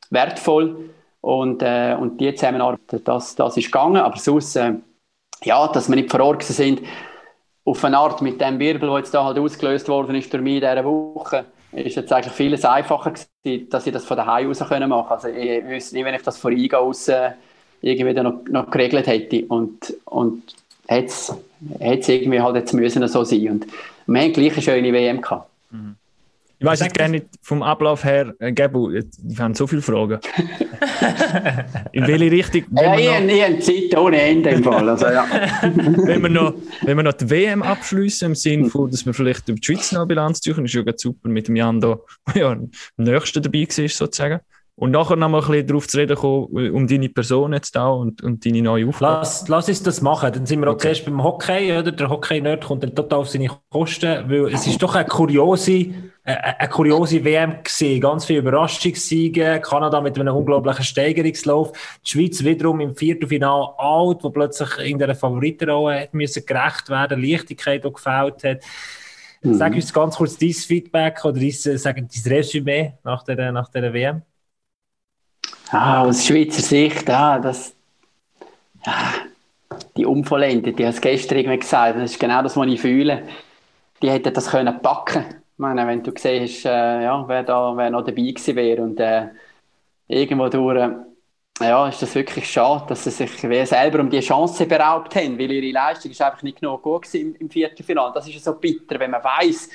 [0.09, 0.89] wertvoll.
[1.23, 4.01] Und, äh, und die Zusammenarbeit, das, das ist gegangen.
[4.01, 4.73] Aber sonst, äh,
[5.43, 6.81] ja, dass wir nicht vor Ort sind,
[7.63, 10.55] auf eine Art mit dem Wirbel, der jetzt da halt ausgelöst worden ist durch mich
[10.55, 14.59] in dieser Woche, ist jetzt eigentlich vieles einfacher gewesen, dass ich das von daheim aus
[14.59, 14.91] machen können.
[14.91, 17.31] Also ich wüsste nicht, wenn ich das von Eingehen aus äh,
[17.79, 19.45] irgendwie noch, noch geregelt hätte.
[19.45, 20.43] Und, und
[20.87, 21.05] hätte
[21.79, 23.47] es irgendwie halt jetzt müssen so sein.
[23.47, 23.67] Und
[24.07, 25.49] wir haben gleich eine schöne WM gehabt.
[25.71, 25.95] Mhm.
[26.63, 29.05] Ich weiß jetzt gerne nicht vom Ablauf her, äh, Gebu, ich
[29.37, 30.17] habe so viele Fragen.
[31.91, 34.87] In welche Richtung, wenn, Ja, wir ich, noch, habe- Zeit ohne Ende im Fall.
[34.87, 35.25] Also, ja.
[35.61, 39.49] wenn, wir noch, wenn wir noch die WM abschließen, im Sinne von, dass wir vielleicht
[39.49, 41.99] über die Schweiz noch Bilanz ziehen, ist ja ganz super mit dem Jan da,
[42.33, 44.39] der ja am nächsten dabei war, sozusagen.
[44.75, 47.99] Und nachher noch mal ein bisschen darauf zu reden kommen, um deine Person jetzt auch
[47.99, 49.17] und, und deine neue Aufgabe.
[49.19, 50.33] Lass, lass uns das machen.
[50.33, 50.93] Dann sind wir auch Okay.
[50.93, 51.91] zuerst beim Hockey, oder?
[51.91, 55.91] Der Hockey-Nerd kommt dann total auf seine Kosten, weil es ist doch eine kuriose, äh,
[56.23, 58.01] eine kuriose WM gewesen.
[58.01, 59.61] Ganz viele Überraschungssiege.
[59.63, 61.71] Kanada mit einem unglaublichen Steigerungslauf.
[62.03, 67.21] Die Schweiz wiederum im Viertelfinale alt, wo plötzlich in der Favoritenrolle hat müssen gerecht werden,
[67.21, 68.63] Leichtigkeit auch gefällt hat.
[69.43, 73.69] Sag uns ganz kurz dein Feedback oder dein, äh, sag, dein Resümee nach der, nach
[73.69, 74.23] der WM.
[75.73, 77.75] Ah, aus Schweizer Sicht, ah, das,
[78.85, 79.13] ja,
[79.97, 83.27] die Unvollendete, die hast gestern irgendwie gesagt, das ist genau das, was ich fühle.
[84.01, 85.25] Die hätten das können packen.
[85.29, 88.83] Ich meine, wenn du gesehen hast, äh, ja, wer da wer noch dabei gewesen wäre
[88.83, 89.29] und äh,
[90.07, 90.91] irgendwo durch, äh,
[91.61, 93.31] ja, ist das wirklich schade, dass sie sich
[93.69, 97.35] selber um die Chance beraubt haben, weil ihre Leistung ist einfach nicht genug gut gewesen
[97.35, 98.13] im, im Viertelfinale.
[98.13, 99.69] Das ist so bitter, wenn man weiß,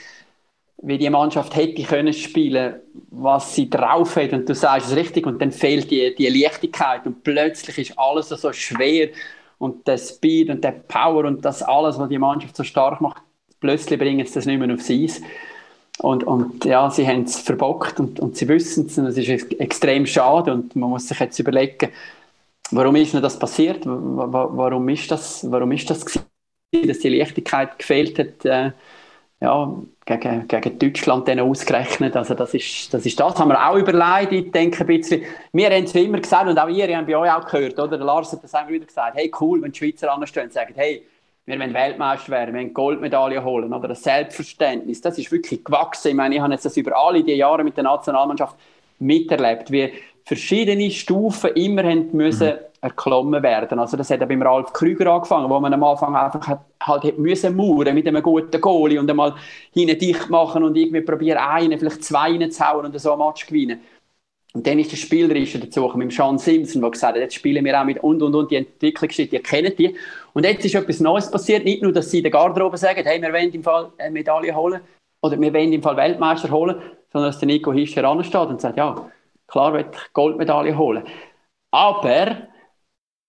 [0.83, 2.77] wie die Mannschaft hätte können spielen,
[3.11, 7.05] was sie drauf hat und du sagst es richtig und dann fehlt die, die Leichtigkeit
[7.07, 9.09] und plötzlich ist alles so schwer
[9.59, 13.23] und der Speed und der Power und das alles, was die Mannschaft so stark macht,
[13.61, 15.21] plötzlich bringen sie das nicht mehr aufs Eis.
[15.99, 19.29] Und, und ja, sie haben es verbockt und, und sie wissen es und es ist
[19.29, 21.91] ex- extrem schade und man muss sich jetzt überlegen,
[22.71, 23.87] warum ist denn das passiert?
[23.87, 28.75] Wa- wa- Warum ist das, warum ist das gewesen, dass die Leichtigkeit gefehlt hat?
[29.41, 29.73] Ja,
[30.05, 32.17] gegen, gegen Deutschland dann ausgerechnet.
[32.17, 33.39] Also das ist, das ist das.
[33.39, 34.33] Haben wir auch überlegt.
[34.33, 35.23] Ich denke ein bisschen,
[35.53, 37.97] wir haben es immer gesagt und auch ihr habt bei euch auch gehört, oder?
[37.97, 39.17] Der Lars hat das immer wieder gesagt.
[39.17, 41.05] Hey, cool, wenn die Schweizer anstehen und sagen, hey,
[41.47, 43.87] wir wollen Weltmeister werden, wir wollen Goldmedaille holen, oder?
[43.87, 46.09] Das Selbstverständnis, das ist wirklich gewachsen.
[46.09, 48.57] Ich meine, ich habe jetzt das über alle die Jahre mit der Nationalmannschaft
[48.99, 49.93] miterlebt, wie
[50.25, 53.79] verschiedene Stufen immer haben müssen erklommen werden.
[53.79, 57.05] Also das hat ja beim Ralf Krüger angefangen, wo man am Anfang einfach hat, halt
[57.05, 59.35] hat müssen mauern mit einem guten Goalie und einmal
[59.73, 63.81] hinten dicht machen und irgendwie probieren, einen, vielleicht zwei reinzuhauen und so ein Match gewinnen.
[64.55, 67.65] Und dann ist der Spielerische dazu gekommen, mit Sean Simpson, der gesagt hat, jetzt spielen
[67.65, 69.95] wir auch mit und und und die Entwicklungsschritte, ihr kennt die.
[70.33, 73.21] Und jetzt ist etwas Neues passiert, nicht nur, dass sie in der Garderobe sagen, hey,
[73.21, 74.81] wir wollen im Fall eine Medaille holen
[75.21, 76.77] oder wir wollen im Fall Weltmeister holen,
[77.13, 79.11] sondern dass der Nico Hischer ansteht und sagt, ja,
[79.47, 81.05] klar ich Goldmedaille holen.
[81.71, 82.48] Aber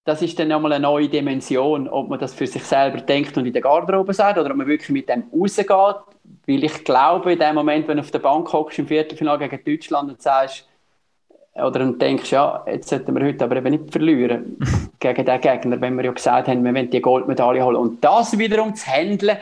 [0.05, 3.45] das ist dann nochmal eine neue Dimension, ob man das für sich selber denkt und
[3.45, 5.69] in der Garderobe sagt oder ob man wirklich mit dem rausgeht.
[5.69, 9.63] Weil ich glaube, in dem Moment, wenn du auf der Bank hockst im Viertelfinale gegen
[9.63, 10.67] Deutschland und sagst,
[11.55, 14.57] oder und denkst, ja, jetzt sollten wir heute aber eben nicht verlieren
[14.99, 17.75] gegen den Gegner, wenn wir ja gesagt haben, wir wollen die Goldmedaille holen.
[17.75, 19.37] Und das wiederum zu handeln,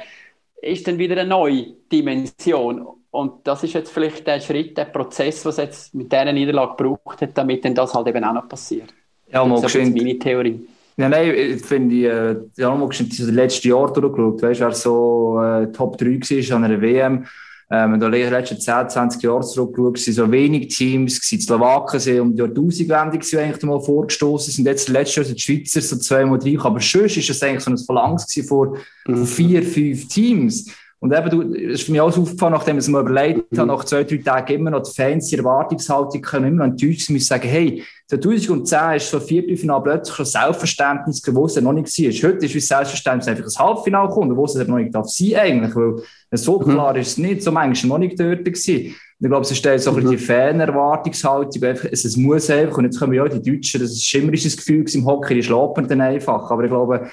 [0.61, 2.87] ist dann wieder eine neue Dimension.
[3.11, 7.21] Und das ist jetzt vielleicht der Schritt, der Prozess, was jetzt mit dieser Niederlage gebraucht
[7.21, 8.93] hat, damit dann das halt eben auch noch passiert.
[9.31, 10.67] Ja, mal Das ist meine Theorie.
[10.95, 14.41] Ja, nein, ich finde, äh, ja, mal geschwind das letzte Jahr durchgeschaut.
[14.41, 17.25] Weißt du, wer so äh, Top 3 war an einer WM.
[17.69, 21.37] Ähm, da die letzten 10, 20 Jahre zurückgeschaut, sind so wenig Teams, gewesen.
[21.37, 25.41] die Slowaken sind um die Jahrtausendwende eigentlich mal vorgestoßen, sind jetzt letztes Jahr sind die
[25.41, 29.63] Schweizer so zweimal drei, aber sonst ist das eigentlich so ein Verlangs vor, von vier,
[29.63, 30.71] fünf Teams.
[31.07, 33.85] Und eben, du, es ist mir auch aufgefallen, nachdem ich es mir überlegt habe, nach
[33.85, 37.27] zwei, drei Tagen immer noch die Fans, die Erwartungshaltung können immer noch enttäuscht sein, müssen
[37.27, 42.29] sagen, hey, 2010 ist so ein Viertelfinale plötzlich schon Selbstverständnis ja noch nicht war.
[42.29, 45.75] Heute ist es Selbstverständnis einfach ein Halbfinale kommt, wo es noch nicht darf sein eigentlich,
[45.75, 45.95] weil
[46.33, 48.95] so klar ist es nicht, so manchmal noch nicht dort gewesen.
[49.19, 52.99] Ich glaube, es stellt so ein bisschen die Fan-Erwartungshaltung, es, es muss einfach, und jetzt
[52.99, 56.51] kommen ja die Deutschen, das ist ein schimmerisches Gefühl im Hockey, die schlafen dann einfach,
[56.51, 57.09] aber ich glaube,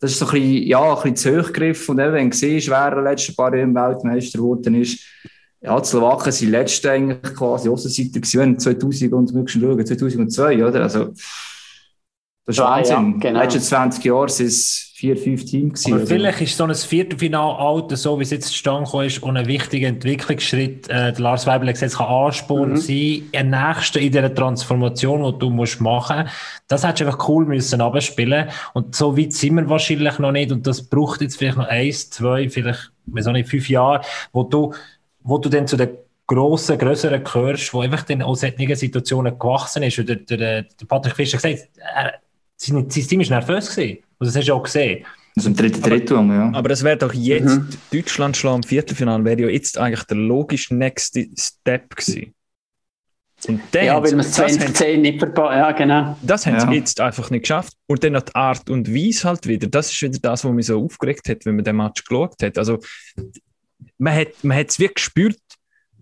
[0.00, 1.94] das ist so ein bisschen, ja, ein bisschen zu hochgegriffen.
[1.94, 5.00] Und eben, wenn du siehst, wer in den letzten paar Jahren Weltmeister geworden ist,
[5.60, 10.82] ja, die Slowaken sind letzte eigentlich quasi Aussenseiter gewesen, 2000 und müssen schauen, 2002, oder?
[10.82, 12.94] Also, das ist Ja, Wahnsinn.
[12.94, 13.20] ja, genau.
[13.20, 16.00] den letzten 20 Jahren sind es vier, fünf Teams gewesen.
[16.00, 19.86] Also, vielleicht ist so ein Viertelfinale-Alter, so wie es jetzt zustande ist, auch ein wichtiger
[19.86, 20.88] Entwicklungsschritt.
[20.88, 25.50] Äh, der Lars Weibel hat kann Ansporn sein, ein nächster in dieser Transformation, die du
[25.50, 26.32] musst machen musst.
[26.66, 30.50] Das hättest du einfach cool müssen abspielen Und so weit sind wir wahrscheinlich noch nicht.
[30.50, 34.00] Und das braucht jetzt vielleicht noch eins, zwei, vielleicht, auch nicht, fünf Jahre,
[34.32, 34.74] wo du,
[35.22, 35.90] wo du dann zu den
[36.26, 39.96] grossen, grösseren gehörst, wo einfach dann aus solchen Situationen gewachsen ist.
[40.00, 42.14] Und der, der, der Patrick Fischer gesagt, er,
[42.56, 43.98] sein, sein Team war nervös gewesen.
[44.18, 45.04] Und das hast du auch gesehen.
[45.36, 46.50] also im dritten Drittel, ja.
[46.54, 47.60] Aber das wäre doch jetzt
[47.92, 52.34] Deutschland schlagen im Viertelfinale, wäre ja jetzt eigentlich der logische nächste Step gewesen.
[53.46, 56.18] Und dann Ja, weil wir es das haben 2010 nicht verpasst Ja, genau.
[56.22, 56.68] Das haben Ja.
[56.68, 57.72] sie jetzt einfach nicht geschafft.
[57.86, 59.68] Und dann noch die Art und Weise halt wieder.
[59.68, 62.58] Das ist wieder das, was mich so aufgeregt hat, wenn man den Match geschaut hat.
[62.58, 62.80] Also,
[63.98, 65.38] man hat man hat es wirklich gespürt,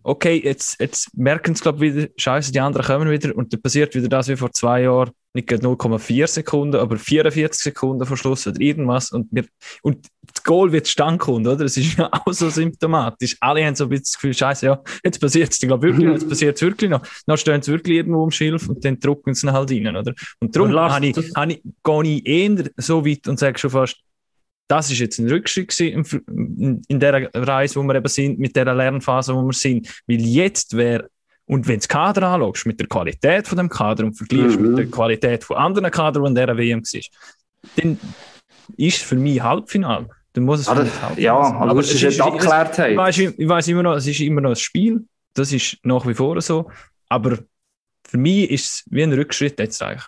[0.02, 3.60] okay, jetzt, jetzt merken sie, glaube ich, wieder, scheiße, die anderen kommen wieder und dann
[3.60, 8.16] passiert wieder das wie vor zwei Jahren, nicht gerade 0,4 Sekunden, aber 44 Sekunden vor
[8.16, 9.44] Schluss oder irgendwas und, wir,
[9.82, 11.64] und das Goal wird stand kommen, oder?
[11.64, 13.36] Das ist ja auch so symptomatisch.
[13.40, 16.10] Alle haben so ein bisschen das Gefühl, scheiße, ja, jetzt passiert es, ich glaube wirklich,
[16.12, 17.02] jetzt passiert es wirklich noch.
[17.26, 20.14] Dann stehen sie wirklich irgendwo im Schilf und dann drucken sie ihn halt rein, oder?
[20.40, 23.96] Und darum habe ich, habe ich, gehe ich eher so weit und sage schon fast,
[24.68, 28.74] das ist jetzt ein Rückschritt in, in der Reise, wo wir eben sind, mit der
[28.74, 29.88] Lernphase, wo wir sind.
[30.08, 31.08] Weil jetzt wäre,
[31.46, 34.68] und wenn du das Kader anschaust, mit der Qualität von dem Kader und vergleichst Mhm.
[34.70, 37.00] mit der Qualität von anderen Kadern, die in dieser WM war,
[37.76, 37.98] dann
[38.76, 40.08] ist für mich Halbfinale.
[40.32, 41.54] Dann muss es mich Halbfinale ja, sein.
[41.56, 42.78] aber das ist es nicht abgeklärt.
[42.78, 45.04] ich weiß, ich weiß immer noch, es ist immer noch ein Spiel.
[45.34, 46.70] Das ist nach wie vor so.
[47.08, 47.38] Aber
[48.08, 50.04] für mich ist es wie ein Rückschritt jetzt eigentlich.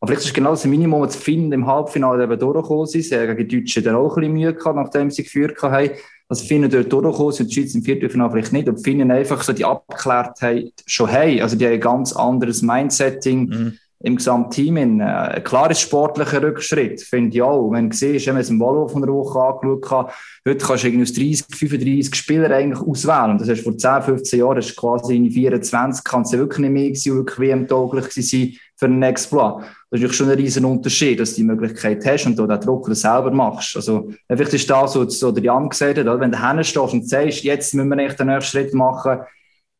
[0.00, 3.04] Aber vielleicht ist es genau das Minimum, das Finnen im Halbfinale eben durchgekommen sind.
[3.04, 5.90] Sie haben gegen die Deutschen dann auch ein bisschen Mühe gehabt, nachdem sie geführt haben.
[6.32, 8.66] Die Finnen dort durchgekommen sind, die Schweiz im Viertelfinale vielleicht nicht.
[8.68, 11.40] Die Finnen einfach so die Abgeklärtheit schon haben.
[11.40, 13.72] Also die haben ein ganz anderes Mindsetting Mhm.
[14.00, 14.76] im gesamten Team.
[14.76, 17.70] In, äh, klar ist sportlicher Rückschritt, finde ich auch.
[17.70, 20.12] Wenn du siehst, wenn man es im Volvo von der Woche angeschaut hat,
[20.46, 23.30] heute kannst du irgendwie aus 30, 35 Spielern eigentlich auswählen.
[23.30, 26.58] Und das hast vor 10, 15 Jahren, das ist quasi in 24, kannst du wirklich
[26.58, 29.62] nicht mehr gewesen, wirklich WM-tauglich sein für einen Exploit.
[29.62, 32.60] Das ist natürlich schon ein riesen Unterschied, dass du die Möglichkeit hast und du den
[32.60, 33.76] Druck selber machst.
[33.76, 37.42] Also, vielleicht ist das, was so der Jan gesagt hat, wenn du hinstehst und sagst,
[37.42, 39.20] jetzt müssen wir echt den nächsten Schritt machen,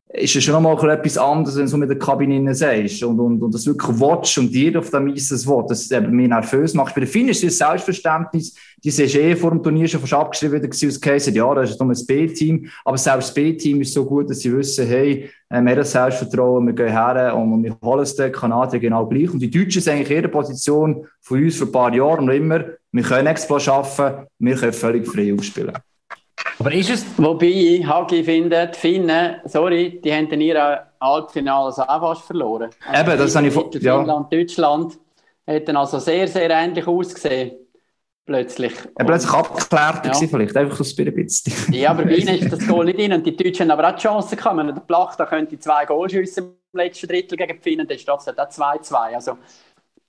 [0.09, 3.19] ist es schon noch mal etwas anderes, wenn du so mit der Kabine sagst und,
[3.19, 6.29] und, und das wirklich watch und dir auf dem Eis das Wort, das eben mich
[6.29, 6.95] nervös macht.
[6.95, 10.61] Bei den Finnen ist das Selbstverständnis, die siehst eh vor dem Turnier schon fast abgeschrieben
[10.61, 14.05] wieder aus Case, ja, das ist nur ein B-Team, aber selbst das B-Team ist so
[14.05, 17.77] gut, dass sie wissen, hey, äh, wir haben das Selbstvertrauen, wir gehen her und wir
[17.83, 19.29] holen es den Kanadier genau gleich.
[19.31, 22.35] Und die Deutschen sind eigentlich in jeder Position von uns vor ein paar Jahren und
[22.35, 25.73] immer, wir können Explo schaffen, wir können völlig frei aufspielen.
[26.59, 31.99] Aber ist es, Wobei, Hagi findet, die Finnen, sorry, die haben in ihrem Halbfinale auch
[32.01, 32.69] fast verloren.
[32.87, 33.97] Also Eben, das habe ich vor- Finnland, ja.
[33.99, 34.97] Finnland, Deutschland
[35.45, 37.51] hätten also sehr, sehr ähnlich ausgesehen.
[38.25, 38.73] Plötzlich.
[38.95, 40.13] Er plötzlich abgeklärt Ja.
[40.27, 41.73] vielleicht einfach so ein bisschen.
[41.73, 43.13] Ja, aber bei ihnen ist das Goal nicht rein.
[43.13, 44.57] Und die Deutschen haben aber auch die Chance gehabt.
[44.57, 47.97] Wenn der Plach da könnte zwei Goal schiessen im letzten Drittel gegen die Finnen, dann
[47.97, 49.15] steht es halt auch 2-2.
[49.15, 49.37] Also,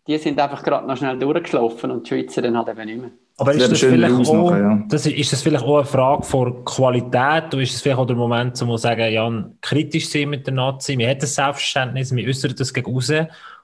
[0.09, 3.11] die sind einfach gerade noch schnell durchgeschlafen und die Schweizer dann halt eben nicht mehr.
[3.37, 4.83] aber ist das, vielleicht auch, ja.
[4.89, 8.17] das, ist das vielleicht auch eine Frage von Qualität oder ist es vielleicht auch der
[8.17, 12.27] Moment, wo man sagen, ja, kritisch sein mit der Nazi, man hat das Selbstverständnis, man
[12.27, 13.13] äußert das gegen raus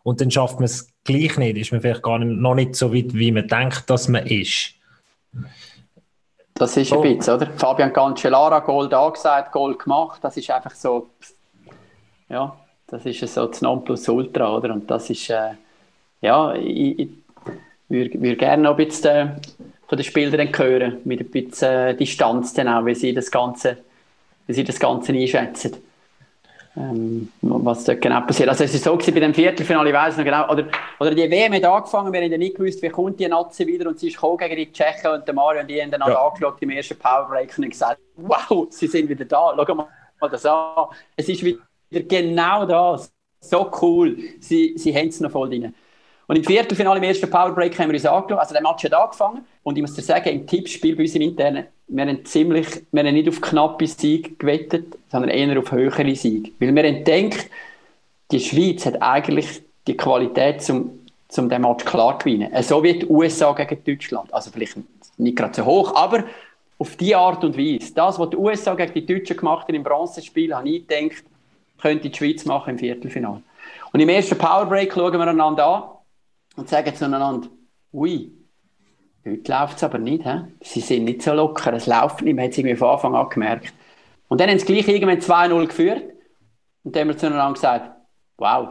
[0.02, 2.94] und dann schafft man es gleich nicht, ist man vielleicht gar nicht, noch nicht so
[2.94, 4.74] weit, wie man denkt, dass man ist.
[6.56, 7.02] Das ist ein Oh.
[7.02, 7.48] bisschen, oder?
[7.56, 10.20] Fabian Cancellara, Goal da gesagt, Goal gemacht.
[10.22, 11.08] Das ist einfach so,
[12.28, 12.54] ja,
[12.86, 14.72] das ist so das Nonplusultra, oder?
[14.72, 15.54] Und das ist, äh,
[16.20, 17.08] ja, ich, ich
[17.88, 19.36] würde würd gerne noch ein bisschen äh,
[19.88, 23.78] von den Spielern hören, mit ein bisschen äh, Distanz dann auch, wie sie das Ganze,
[24.46, 25.76] wie sie das Ganze einschätzen.
[26.76, 28.48] Ähm, was dort genau passiert.
[28.48, 30.66] Also es ist so gewesen, bei dem Viertelfinale, ich weiss noch genau, oder,
[30.98, 34.00] oder die WM hat angefangen, wir haben nicht gewusst, wie kommt die Nazi wieder und
[34.00, 36.26] sie ist gekommen gegen die Tschechen und der Mario und die haben dann Ja.
[36.26, 39.88] angeschaut im ersten Powerbreak und gesagt, wow, sie sind wieder da, schau mal
[40.28, 40.86] das an.
[41.14, 45.72] Es ist wieder genau das, so cool, sie, sie haben es noch voll drin.
[46.26, 49.44] Und im Viertelfinale, im ersten Powerbreak haben wir uns angeschaut, also der Match hat angefangen
[49.62, 53.04] und ich muss dir sagen, im Tippspiel bei uns im Internen, wir haben ziemlich, wir
[53.04, 56.54] haben nicht auf knappe Sieg gewettet, sondern eher auf höhere Sieg.
[56.58, 57.46] Weil wir haben gedacht,
[58.30, 60.98] die Schweiz hat eigentlich die Qualität, um,
[61.36, 62.50] um den Match klar zu gewinnen.
[62.62, 64.32] So wie die USA gegen Deutschland.
[64.32, 64.78] Also vielleicht
[65.18, 66.24] nicht gerade so hoch, aber
[66.78, 67.92] auf die Art und Weise.
[67.94, 71.24] Das, was die USA gegen die Deutschen gemacht haben im Bronzespiel, habe ich gedacht,
[71.80, 73.42] könnte die Schweiz machen im Viertelfinale.
[73.92, 75.82] Und im ersten Powerbreak schauen wir einander an
[76.56, 77.48] und sagen zueinander,
[77.92, 78.32] ui,
[79.26, 80.24] heute läuft es aber nicht.
[80.24, 80.40] He?
[80.62, 82.34] Sie sind nicht so locker, es läuft nicht.
[82.34, 83.72] Man hat es irgendwie von Anfang an gemerkt.
[84.28, 86.02] Und dann haben sie gleich irgendwann 2-0 geführt.
[86.82, 87.90] Und dann haben wir zueinander gesagt,
[88.36, 88.68] wow,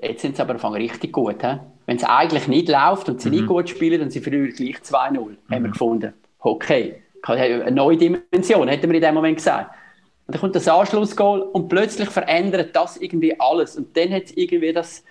[0.00, 1.42] jetzt sind sie aber Anfang richtig gut.
[1.42, 1.58] He?
[1.86, 5.18] Wenn es eigentlich nicht läuft und sie nicht gut spielen, dann sie verlieren gleich 2-0.
[5.18, 6.14] Haben wir gefunden.
[6.38, 9.74] Okay, eine neue Dimension, hätten wir in dem Moment gesagt.
[10.26, 13.76] Und dann kommt das Anschlussgoal und plötzlich verändert das irgendwie alles.
[13.76, 15.04] Und dann hat es irgendwie das,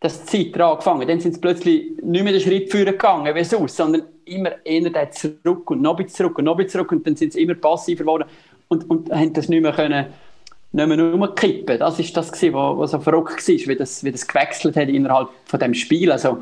[0.00, 1.08] das Zeit angefangen.
[1.08, 5.10] Dann sind sie plötzlich nicht mehr den Schritt führen gegangen, wie sonst, sondern immer eher
[5.10, 6.92] zurück und noch ein bisschen zurück und noch ein bisschen zurück.
[6.92, 8.24] Und dann sind sie immer passiver geworden
[8.68, 10.06] und, und haben das nicht mehr können,
[10.72, 11.78] nicht mehr nur kippen.
[11.78, 14.88] Das ist das gewesen, was, was so verrückt war, wie das, wie das gewechselt hat
[14.88, 16.12] innerhalb von dem Spiel.
[16.12, 16.38] Also,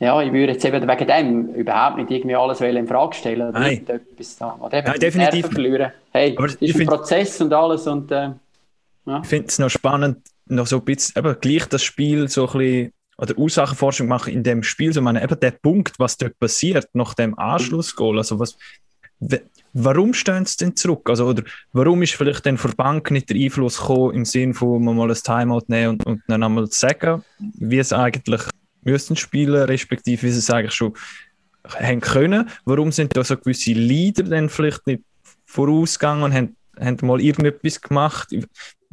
[0.00, 3.48] ja, ich würde jetzt eben wegen dem überhaupt nicht irgendwie alles in Frage stellen.
[3.50, 3.86] Oder Nein.
[3.86, 4.56] etwas da.
[4.60, 5.92] Oder eben Nein, definitiv Nerven verlieren.
[6.10, 8.30] Hey, Aber ich ist ein Prozess und alles und äh,
[9.22, 12.58] Ich finde es noch spannend, noch so ein bisschen, eben gleich das Spiel so ein
[12.58, 16.88] bisschen, oder Ursachenforschung machen in dem Spiel, so meine, eben der Punkt, was dort passiert,
[16.94, 18.56] nach dem Anschlussgoal, also was,
[19.72, 21.08] warum stehen sie denn zurück?
[21.08, 24.54] Also, oder warum ist vielleicht dann von der Bank nicht der Einfluss gekommen, im Sinne
[24.54, 28.42] von man mal ein Timeout nehmen und, und dann einmal sagen, wie es eigentlich
[28.82, 30.94] müssten spielen, respektive wie sie es eigentlich schon
[31.66, 32.48] haben können?
[32.64, 35.02] Warum sind da so gewisse Leader dann vielleicht nicht
[35.46, 38.34] vorausgegangen und haben, haben mal irgendetwas gemacht?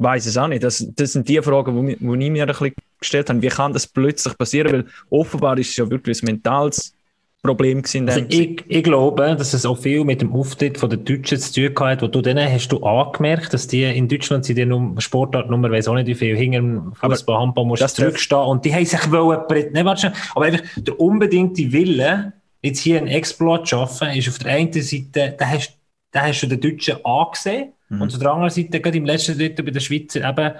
[0.02, 0.64] Ich weiß es auch nicht.
[0.64, 3.40] Das, das sind die Fragen, die ich mir ein bisschen gestellt habe.
[3.40, 4.72] Wie kann das plötzlich passieren?
[4.72, 6.92] Weil offenbar ist es ja wirklich ein mentales
[7.40, 8.08] Problem gewesen.
[8.08, 11.52] Also ich, ich, glaube, dass es auch viel mit dem Auftritt von den Deutschen zu
[11.52, 14.98] tun hat, wo du denen hast du angemerkt, dass die in Deutschland sind die Num
[14.98, 18.64] Sportart Nummer, weiß auch nicht wie viel, hinter dem Fußball, Handball musst du zurückstehen und
[18.64, 23.66] die haben sich wollen, ne, warte, aber einfach der unbedingte Wille, jetzt hier einen Exploit
[23.66, 25.76] zu schaffen, ist auf der einen Seite, da hast,
[26.12, 28.02] da hast du den Deutschen angesehen mhm.
[28.02, 30.52] und auf der anderen Seite, gerade im letzten Drittel bei den Schweizer eben,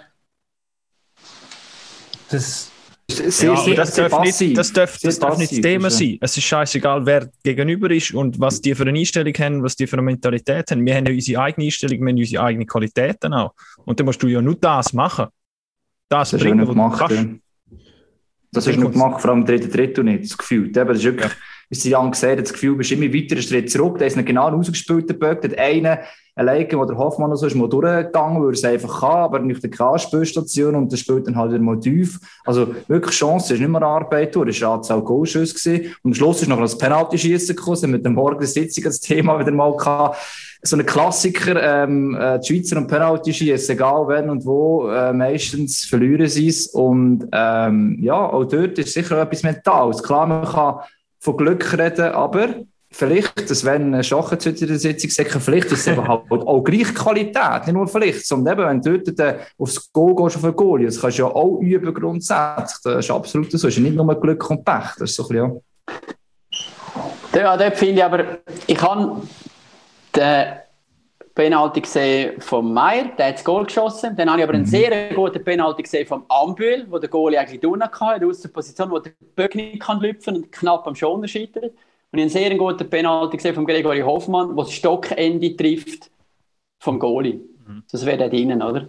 [2.30, 2.72] das,
[3.08, 6.18] sehr, ja, das, darf nicht, das, darf, das darf nicht das Thema sein.
[6.20, 9.86] Es ist scheißegal, wer gegenüber ist und was die für eine Einstellung haben, was die
[9.86, 10.86] für eine Mentalität haben.
[10.86, 13.52] Wir haben ja unsere eigene Einstellung, wir haben unsere eigenen Qualitäten auch.
[13.84, 15.26] Und dann musst du ja nur das machen.
[16.08, 17.42] Das, das bringen, was gemacht, du kannst.
[18.52, 20.70] Das ist nur gemacht, vor allem im dritten Drittel nicht, das Gefühl.
[20.70, 21.36] Das ist wirklich, ja.
[21.72, 23.96] Wie sie Jan gesagt hat, das Gefühl, du bist immer weiter einen Schritt zurück.
[23.98, 26.00] Da ist einen genau ausgespielten Böck, der eine
[26.34, 29.64] alleine, wo der Hoffmann so ist mal durchgegangen, weil er es einfach kann, aber nicht
[29.64, 32.20] eine K-Spielstation und der spielt dann halt wieder mal tief.
[32.44, 35.94] Also wirklich Chance, ist nicht mehr Arbeit durch, es war Anzahl Goalschüsse gewesen.
[36.02, 39.52] Und am Schluss ist noch das Penalty-Schießen gekommen, mit dem Morgen Sitzung das Thema wieder
[39.52, 40.18] mal gehabt.
[40.60, 45.86] So ein Klassiker, ähm, äh, die Schweizer und Penalty-Schießen, egal wenn und wo, äh, meistens
[45.86, 46.66] verlieren sie es.
[46.66, 50.02] Und ähm, ja, auch dort ist sicher etwas Mentales.
[50.02, 50.80] Klar, man kann
[51.22, 52.48] von Glück reden, aber
[52.90, 56.92] vielleicht, dass wenn Schachen zu der Sitzung sagen, vielleicht ist es eben halt auch gleich
[56.92, 60.84] Qualität, nicht nur vielleicht, sondern eben, wenn du dort aufs Goal gehst auf ein Goal,
[60.84, 64.20] das kannst du ja auch üben grundsätzlich, das ist absolut so, es ist nicht nur
[64.20, 65.62] Glück und Pech, das ist so ein bisschen,
[67.34, 67.40] ja.
[67.40, 68.24] Ja, dort finde ich aber,
[68.66, 69.22] ich habe
[70.16, 70.44] den
[71.34, 74.14] Penalty gesehen von Meier, der hat das Goal geschossen.
[74.16, 74.68] Dann habe ich aber einen mhm.
[74.68, 78.90] sehr guten Penalty gesehen vom Ambühl, wo der Goalie eigentlich unten hatte, aus der Position,
[78.90, 81.64] wo der Böck nicht kann lüpfen und knapp am Schoner scheitert.
[81.64, 86.10] Und ich habe einen sehr guten Penalty gesehen von Gregory Hoffmann, wo das Stockende trifft
[86.78, 87.40] vom Goalie.
[87.66, 87.82] Mhm.
[87.90, 88.88] Das wäre da drinnen, oder?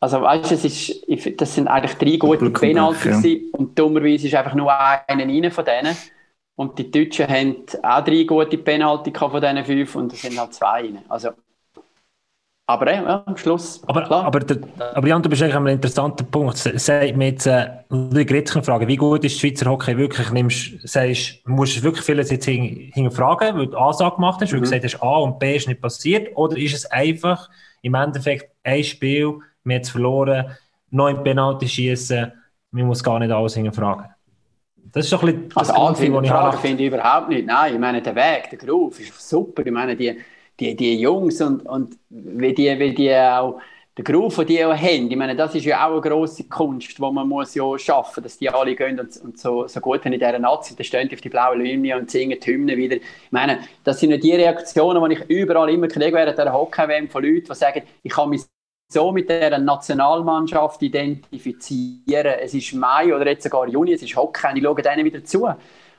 [0.00, 3.58] Also weißt du, ist, das sind eigentlich drei gute Penalty ja.
[3.58, 5.96] und dummerweise ist einfach nur einer rein von denen.
[6.56, 10.52] Und die Deutschen haben auch drei gute Penalty von diesen fünf und es sind halt
[10.52, 10.98] zwei rein.
[11.08, 11.30] Also
[12.66, 13.82] aber äh, ja, am Schluss.
[13.86, 14.58] Aber, aber, der,
[14.94, 16.56] aber Jan, du bist eigentlich ein interessanter Punkt.
[16.56, 20.30] Sag mir jetzt, äh, Ludwig Ritzchen fragen, wie gut ist die Schweizer Hockey wirklich?
[20.30, 24.66] Nimmst, sagst, musst du wirklich vieles jetzt hinterfragen, weil du Ansage gemacht hast, weil du
[24.66, 24.70] mhm.
[24.70, 26.34] gesagt hast, A und B ist nicht passiert?
[26.36, 27.50] Oder ist es einfach
[27.82, 30.46] im Endeffekt ein Spiel, wir haben es verloren,
[30.90, 32.32] neun Penalty schießen,
[32.70, 34.06] man muss gar nicht alles hinterfragen?
[34.92, 37.46] Das ist doch ein bisschen das also, Gefühl, was ich Frage finde ich überhaupt nicht.
[37.46, 39.66] Nein, ich meine, der Weg, der Groove ist super.
[39.66, 40.16] Ich meine, die
[40.60, 43.60] die, die Jungs und, und wie, die, wie die auch
[43.96, 47.00] den Groove, die auch haben, ich meine, das ist ja auch eine grosse Kunst, die
[47.00, 50.38] man muss ja schaffen dass die alle gehen und, und so, so gut in dieser
[50.38, 52.96] Nazi, dann stehen die auf die blaue Linie und singen die Hymne wieder.
[52.96, 57.08] Ich meine, das sind ja die Reaktionen, die ich überall immer kriege während der Hockey-WM
[57.08, 58.42] von Leuten, die sagen, ich kann mich
[58.92, 62.34] so mit der Nationalmannschaft identifizieren.
[62.40, 65.24] Es ist Mai oder jetzt sogar Juni, es ist Hockey und ich schaue denen wieder
[65.24, 65.48] zu.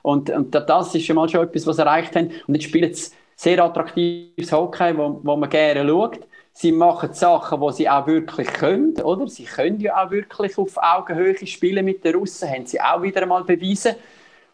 [0.02, 2.32] Und, und das ist schon mal schon etwas, was sie erreicht haben.
[2.46, 6.20] Und jetzt spielen sie sehr attraktives Hockey, wo, wo man gerne schaut.
[6.54, 9.28] Sie machen Sachen, die sie auch wirklich können, oder?
[9.28, 13.24] Sie können ja auch wirklich auf Augenhöhe spielen mit den Russen, haben sie auch wieder
[13.24, 13.96] einmal bewiesen.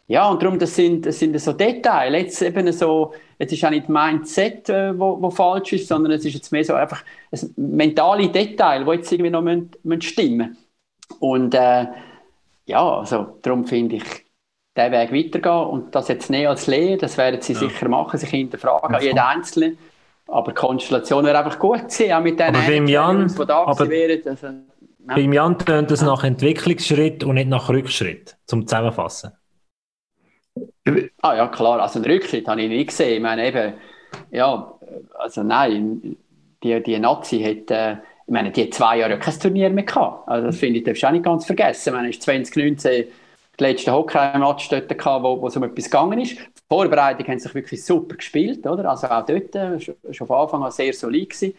[0.08, 2.14] Ja, und darum, das sind, das sind so Details.
[2.14, 6.26] Jetzt eben so, jetzt ist auch nicht Mindset, äh, wo, wo falsch ist, sondern es
[6.26, 10.58] ist jetzt mehr so einfach ein mentale Detail, wo jetzt irgendwie noch müssen, müssen stimmen
[11.20, 11.88] Und äh,
[12.66, 14.26] ja, also darum finde ich,
[14.78, 17.60] diesen Weg weitergehen und das jetzt nicht als Lehre, das werden sie ja.
[17.60, 19.78] sicher machen, sich hinterfragen, ja, jeder Einzelne.
[20.28, 23.66] Aber die Konstellation wäre einfach gut sein, auch mit den aber beim Jan, die da
[23.66, 24.22] aber wären.
[24.26, 25.16] Also, ja.
[25.16, 29.34] Beim Jan tönt es nach Entwicklungsschritt und nicht nach Rückschritt, zum Zusammenfassen.
[31.22, 33.16] Ah ja, klar, also einen Rückschritt habe ich nicht gesehen.
[33.16, 33.74] Ich meine eben,
[34.32, 34.74] ja,
[35.16, 36.18] also nein,
[36.64, 37.94] die, die Nazi hat, äh,
[38.26, 40.28] ich meine, die hat zwei Jahre kein Turnier mehr gehabt.
[40.28, 41.90] Also das finde ich, darfst du auch nicht ganz vergessen.
[41.90, 43.06] Ich meine, ist 2019
[43.58, 46.32] das letzte Hockey-Match dort gehabt, wo, wo es um etwas gegangen ist.
[46.32, 48.90] Die Vorbereitung haben sich wirklich super gespielt, oder?
[48.90, 51.54] Also auch dort, äh, schon, schon von Anfang an sehr solid gewesen,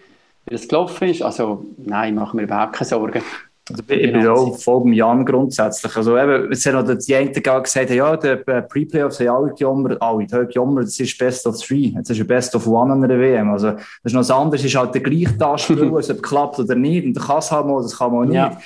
[0.46, 1.22] wie das gelaufen ist.
[1.22, 3.22] Also nein, machen wir überhaupt keine Sorgen.
[3.70, 5.96] Also ich bin auch voll beim Jan grundsätzlich.
[5.96, 10.02] Also eben, es haben noch die einen gesagt, ja, die äh, Pre-Playoffs haben alle gejammert,
[10.02, 13.02] alle, die gejammert, das ist Best of Three, jetzt ist ein Best of One an
[13.02, 13.50] der WM.
[13.50, 17.06] Also das ist noch was anderes, ist halt der gleiche ob es klappt oder nicht,
[17.06, 18.36] und das kann es halt mal, das kann man nicht.
[18.36, 18.58] Ja.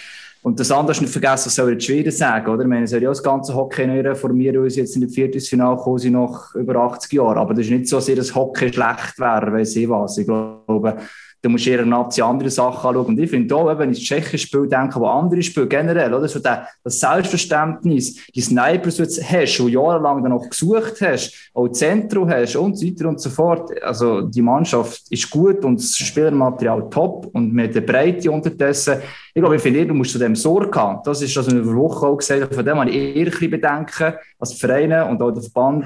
[0.46, 2.62] Und das andere nicht vergessen, was soll die Schweden sagen, oder?
[2.62, 5.98] Ich meine, ja das ganze Hockey neu reformieren, weil sie jetzt in das Viertelfinale kommen,
[5.98, 7.38] sie nach über 80 Jahren.
[7.38, 10.18] Aber das ist nicht so, dass ihr das Hockey schlecht wäre, weiss ich was.
[10.18, 10.98] Ich glaube,
[11.42, 13.06] da musst du eher Nazi andere Sachen anschauen.
[13.06, 16.28] Und ich finde auch, wenn ich das tschechische Spiel denke, wo andere Spiele generell, oder?
[16.28, 22.30] So das Selbstverständnis, die Snipers, die du hast, die jahrelang danach gesucht hast, auch Zentrum
[22.30, 23.82] hast und so weiter und so fort.
[23.82, 28.98] Also, die Mannschaft ist gut und das Spielermaterial top und mit der Breite unterdessen
[29.36, 31.02] ich glaube, ich finde, du musst zu dem Sorge haben.
[31.04, 32.54] Das ist, was wir über Woche auch gesagt haben.
[32.54, 35.84] Von dem habe ich eher ein Bedenken, als Vereine und auch der Verband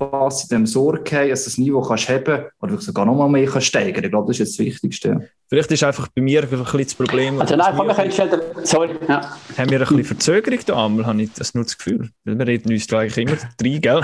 [0.00, 3.44] aufpassen, dem Sorge haben, dass du das Niveau kannst heben oder sogar noch mal mehr
[3.44, 4.04] kannst steigern.
[4.04, 5.28] Ich glaube, das ist jetzt das Wichtigste.
[5.50, 7.42] Vielleicht ist einfach bei mir ein bisschen das Problem.
[7.42, 8.30] Also nein, komm, wir können schon,
[8.62, 8.96] sorry.
[9.06, 9.20] Ja.
[9.58, 12.08] Haben wir ein bisschen Verzögerung da einmal, habe ich das nur das Gefühl.
[12.24, 14.00] Weil wir reden uns da eigentlich immer rein, gell?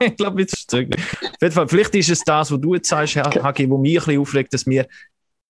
[0.00, 1.04] ich glaube, jetzt Verzögerung.
[1.22, 4.04] Auf jeden Fall, vielleicht ist es das, was du jetzt sagst, Hagi, wo mich ein
[4.06, 4.88] bisschen aufregt, dass wir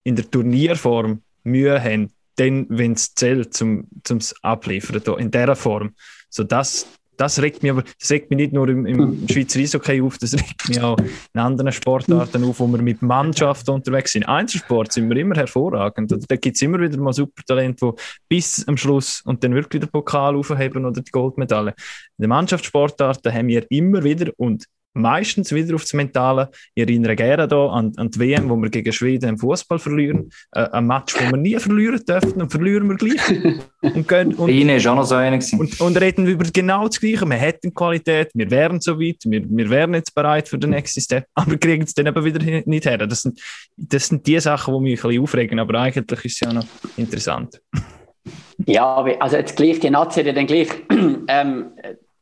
[0.04, 5.56] in der Turnierform Mühe haben, dann, wenn es zählt, zum, zum Abliefern, da, in dieser
[5.56, 5.94] Form.
[6.30, 6.86] So das,
[7.16, 9.28] das regt mich aber, das regt mich nicht nur im, im.
[9.30, 13.72] Schweizer Eishockey auf, das regt mich auch in anderen Sportarten auf, wo wir mit Mannschaften
[13.72, 14.28] unterwegs sind.
[14.28, 16.14] Einzelsport sind wir immer hervorragend.
[16.28, 19.90] Da gibt es immer wieder mal Supertalente, die bis am Schluss und dann wirklich den
[19.90, 21.70] Pokal aufheben oder die Goldmedaille.
[22.18, 24.66] In den Mannschaftssportarten haben wir immer wieder und
[24.98, 26.50] meistens wieder aufs Mentale.
[26.74, 30.30] Ich erinnere gerne da an, an die WM, wo wir gegen Schweden im Fußball verlieren.
[30.52, 33.54] Äh, ein Match, wo wir nie verlieren dürfen und verlieren wir gleich.
[33.80, 37.00] Und, gehen, und, Ihnen ist auch noch so einer und, und, reden über genau das
[37.00, 37.26] Gleiche.
[37.26, 41.00] Wir hätten Qualität, wir wären so weit, wir, wir wären jetzt bereit für den nächsten
[41.00, 42.98] Step, aber wir kriegen es dann eben wieder nicht her.
[42.98, 43.40] Das sind,
[43.76, 46.66] das sind die Sachen, die mich ein bisschen aufregen, aber eigentlich ist es ja noch
[46.96, 47.60] interessant.
[48.66, 50.68] Ja, also jetzt gleich, die Nazi dann gleich
[51.28, 51.66] ähm,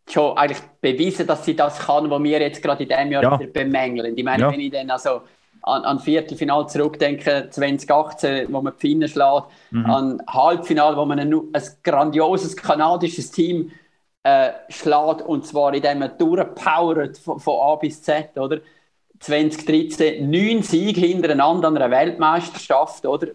[0.09, 3.41] schon eigentlich beweisen, dass sie das kann, was wir jetzt gerade in diesem Jahr ja.
[3.41, 4.17] wieder bemängeln.
[4.17, 4.53] Ich meine, ja.
[4.53, 5.23] wenn ich dann also
[5.63, 9.87] an, an Viertelfinal zurückdenke, 2018, wo man die Finnen schlägt, mhm.
[9.87, 13.73] an Halbfinal, wo man ein, ein grandioses kanadisches Team
[14.23, 18.61] äh, schlägt, und zwar indem man durchpowert von, von A bis Z, oder?
[19.19, 23.29] 2013 neun Siege hintereinander an einer Weltmeisterschaft, oder?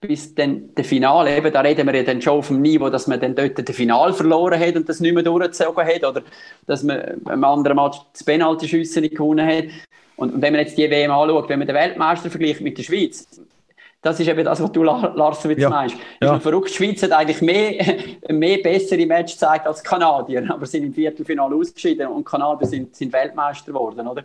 [0.00, 3.06] Bis dann der Finale, eben, da reden wir ja dann schon auf dem Niveau, dass
[3.06, 6.22] man dann dort den Final verloren hat und das nicht mehr durchgezogen hat oder
[6.66, 9.64] dass man am anderen Match das Penalty-Schüsse nicht gewonnen hat.
[10.16, 13.26] Und wenn man jetzt die WM anschaut, wenn man den Weltmeister vergleicht mit der Schweiz,
[14.02, 15.68] das ist eben das, was du, Larsowitz, ja.
[15.68, 15.96] meinst.
[16.22, 16.36] Ja.
[16.36, 17.96] Ist verrückt, die Schweiz hat eigentlich mehr,
[18.30, 23.12] mehr bessere Match gezeigt als Kanadier, aber sind im Viertelfinale ausgeschieden und Kanadier sind, sind
[23.12, 24.24] Weltmeister geworden, oder?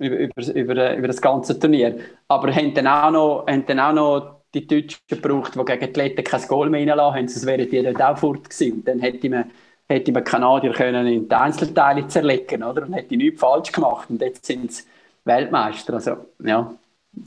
[0.00, 1.96] Über, über, über, über das ganze Turnier.
[2.26, 6.00] Aber haben dann auch noch, haben dann auch noch die Deutschen gebraucht, die gegen die
[6.00, 8.84] Letten kein Goal mehr reinlassen haben, sonst wären die dort auch fort gewesen.
[8.84, 9.44] Dann hätte man,
[9.88, 12.82] hätte man Kanadier können in die Einzelteile zerlegen oder?
[12.82, 14.10] und hätte nichts falsch gemacht.
[14.10, 14.82] Und jetzt sind sie
[15.24, 15.94] Weltmeister.
[15.94, 16.72] Also, ja.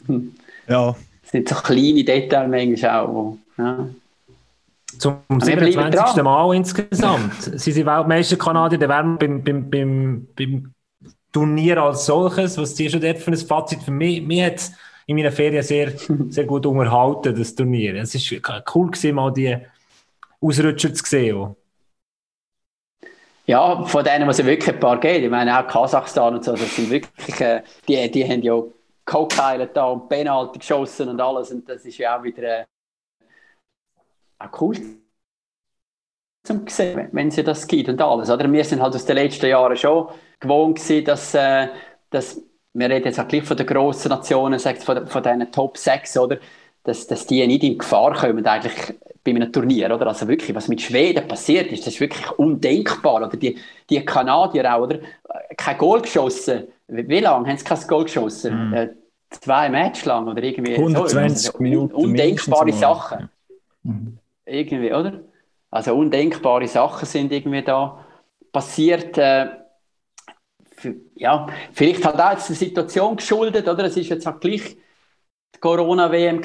[0.67, 0.95] ja.
[1.21, 3.13] Das sind so kleine Details manchmal auch.
[3.13, 3.87] Wo, ja.
[4.99, 6.23] Zum 27.
[6.23, 7.41] Mal insgesamt.
[7.41, 10.73] Sie sind Weltmeister Kanadier, dann wären beim, beim, beim, beim
[11.33, 12.57] Turnier als solches.
[12.57, 13.83] Was ist schon dort für ein Fazit?
[13.83, 14.71] Für mich, mir hat
[15.05, 15.91] in meiner Ferien sehr,
[16.29, 17.95] sehr gut unterhalten, das Turnier.
[17.95, 19.57] Es war cool, gewesen, mal die
[20.41, 21.55] Ausrutscher zu sehen.
[23.47, 25.23] Ja, von denen, was es wirklich ein paar geht.
[25.23, 28.59] Ich meine, auch Kasachstan und so, das sind wirklich, äh, die, die haben ja
[29.05, 31.51] Co-Pilot da und Penalty geschossen und alles.
[31.51, 32.65] Und das ist ja auch wieder äh,
[34.39, 34.75] auch cool
[36.43, 38.29] zum sehen, wenn sie das gibt und alles.
[38.29, 38.51] Oder?
[38.51, 41.69] Wir sind halt aus den letzten Jahren schon gewohnt gewesen, dass, äh,
[42.09, 42.41] dass
[42.75, 46.37] wir reden jetzt auch gleich von den grossen Nationen, von, von diesen Top 6, oder?
[46.83, 50.07] Dass, dass die nicht in Gefahr kommen, eigentlich bei einem Turnier, oder?
[50.07, 53.37] Also wirklich, was mit Schweden passiert ist, das ist wirklich undenkbar, oder?
[53.37, 53.57] Die,
[53.89, 54.99] die Kanadier auch, oder?
[55.57, 56.67] Kein Goal geschossen.
[56.87, 58.67] Wie lange haben sie kein Goal geschossen?
[58.67, 58.73] Mhm.
[58.73, 58.89] Äh,
[59.29, 60.75] zwei Matches lang, oder irgendwie?
[60.75, 61.95] 120 so, Minuten.
[61.95, 63.29] Undenkbare Sachen.
[63.83, 64.19] Mhm.
[64.45, 65.21] Irgendwie, oder?
[65.71, 68.05] Also undenkbare Sachen sind irgendwie da
[68.51, 69.17] passiert.
[69.17, 69.47] Äh,
[71.15, 73.85] ja, vielleicht hat auch jetzt die Situation geschuldet, oder?
[73.85, 74.77] Es ist jetzt auch gleich
[75.55, 76.41] die Corona-WM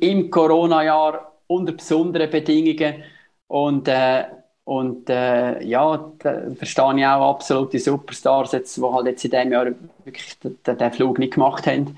[0.00, 3.04] im Corona-Jahr unter besonderen Bedingungen
[3.46, 4.24] und äh,
[4.64, 9.52] und äh, ja, da verstehe ich auch absolute Superstars, jetzt, die halt jetzt in diesem
[9.52, 9.66] Jahr
[10.04, 11.96] wirklich den, den Flug nicht gemacht haben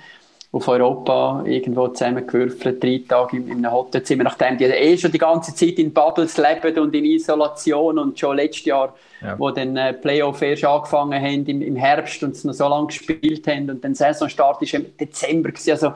[0.52, 5.18] auf Europa irgendwo zusammengewürfelt, drei Tage in, in einem Hotelzimmer, nachdem die eh schon die
[5.18, 9.38] ganze Zeit in Bubbles leben und in Isolation und schon letztes Jahr, ja.
[9.38, 12.88] wo dann äh, Playoff erst angefangen haben im, im Herbst und es noch so lange
[12.88, 15.70] gespielt haben und dann Saisonstart ist im Dezember gewesen.
[15.70, 15.92] also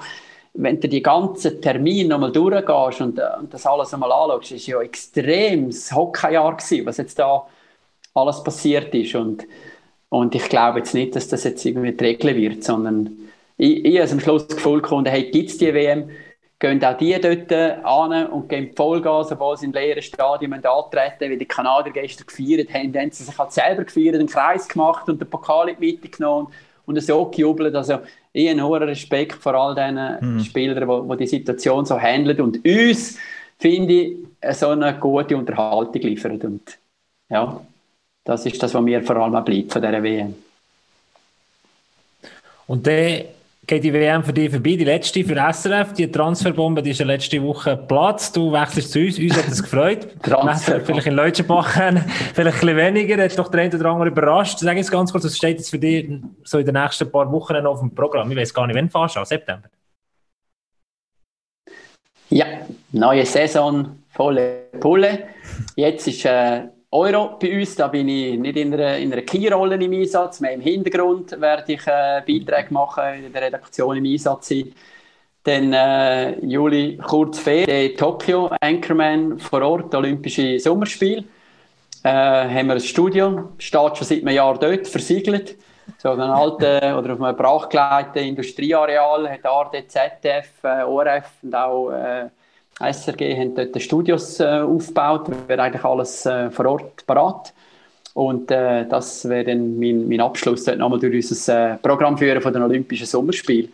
[0.57, 4.69] wenn du die ganzen Termine nochmal durchgehst und, äh, und das alles einmal anschaust, ist
[4.69, 7.45] ja extremes Hockeyjahr gewesen, was jetzt da
[8.15, 9.45] alles passiert ist und,
[10.11, 13.24] und ich glaube jetzt nicht, dass das jetzt irgendwie die Regel wird, sondern
[13.57, 16.11] ich, ich habe am Schluss das Gefühl gefunden, hey, gibt es die WM?
[16.65, 17.53] gehen auch die dort
[17.85, 22.73] an und geben Vollgas, obwohl sie in leeren Stadien antreten wie die Kanadier gestern gefeiert
[22.73, 22.93] haben.
[22.93, 25.93] Dann haben sie sich halt selber gefeiert, einen Kreis gemacht und den Pokal in die
[25.93, 26.49] Mitte genommen
[26.87, 27.75] und so gejubelt.
[27.75, 28.01] Also
[28.33, 30.41] ich habe einen hohen Respekt vor all diesen mhm.
[30.41, 33.19] Spielern, die, die Situation so handeln und uns,
[33.59, 34.17] finde ich,
[34.53, 36.41] so eine gute Unterhaltung liefern.
[36.41, 36.79] Und
[37.29, 37.61] ja,
[38.25, 40.35] das ist das, was mir vor allem bleibt von dieser WM.
[42.67, 43.25] Und dann
[43.67, 45.93] geht die WM für dich vorbei, die letzte für SRF.
[45.93, 48.33] Die Transferbombe die ist ja letzte Woche Platz.
[48.33, 50.09] Du wechselst zu uns, uns hat es gefreut.
[50.85, 54.59] vielleicht in Leutschenbach vielleicht ein bisschen weniger, hat doch der eine oder andere überrascht.
[54.59, 56.09] Sag jetzt ganz kurz, was steht jetzt für dich
[56.45, 58.31] so in den nächsten paar Wochen noch auf dem Programm?
[58.31, 59.69] Ich weiß gar nicht, wann fährst du September?
[62.31, 62.47] Ja,
[62.93, 65.29] neue Saison, volle Pulle.
[65.77, 66.63] Jetzt ist äh,
[66.95, 67.75] Euro bei uns.
[67.75, 71.73] Da bin ich nicht in einer, in einer Key-Rolle im Einsatz, mehr im Hintergrund werde
[71.73, 74.73] ich äh, Beiträge machen, in der Redaktion im Einsatz sein.
[75.43, 81.25] Dann äh, Juli kurz Ferien, Tokio, Anchorman vor Ort, Olympische Sommerspiele.
[82.05, 85.57] Äh, haben wir ein Studio, steht schon seit einem Jahr dort, versiegelt.
[85.99, 91.91] So ein alten oder auf einem brachgelegten Industrieareal hat ARD, ZDF, äh, ORF und auch
[91.91, 92.29] äh,
[92.81, 97.53] SRG haben dort Studios äh, aufgebaut, wäre eigentlich alles äh, vor Ort parat.
[98.15, 102.41] Und äh, das wäre dann mein, mein Abschluss, dort nochmal durch unser äh, Programm führen
[102.41, 103.73] von den Olympischen Sommerspielen.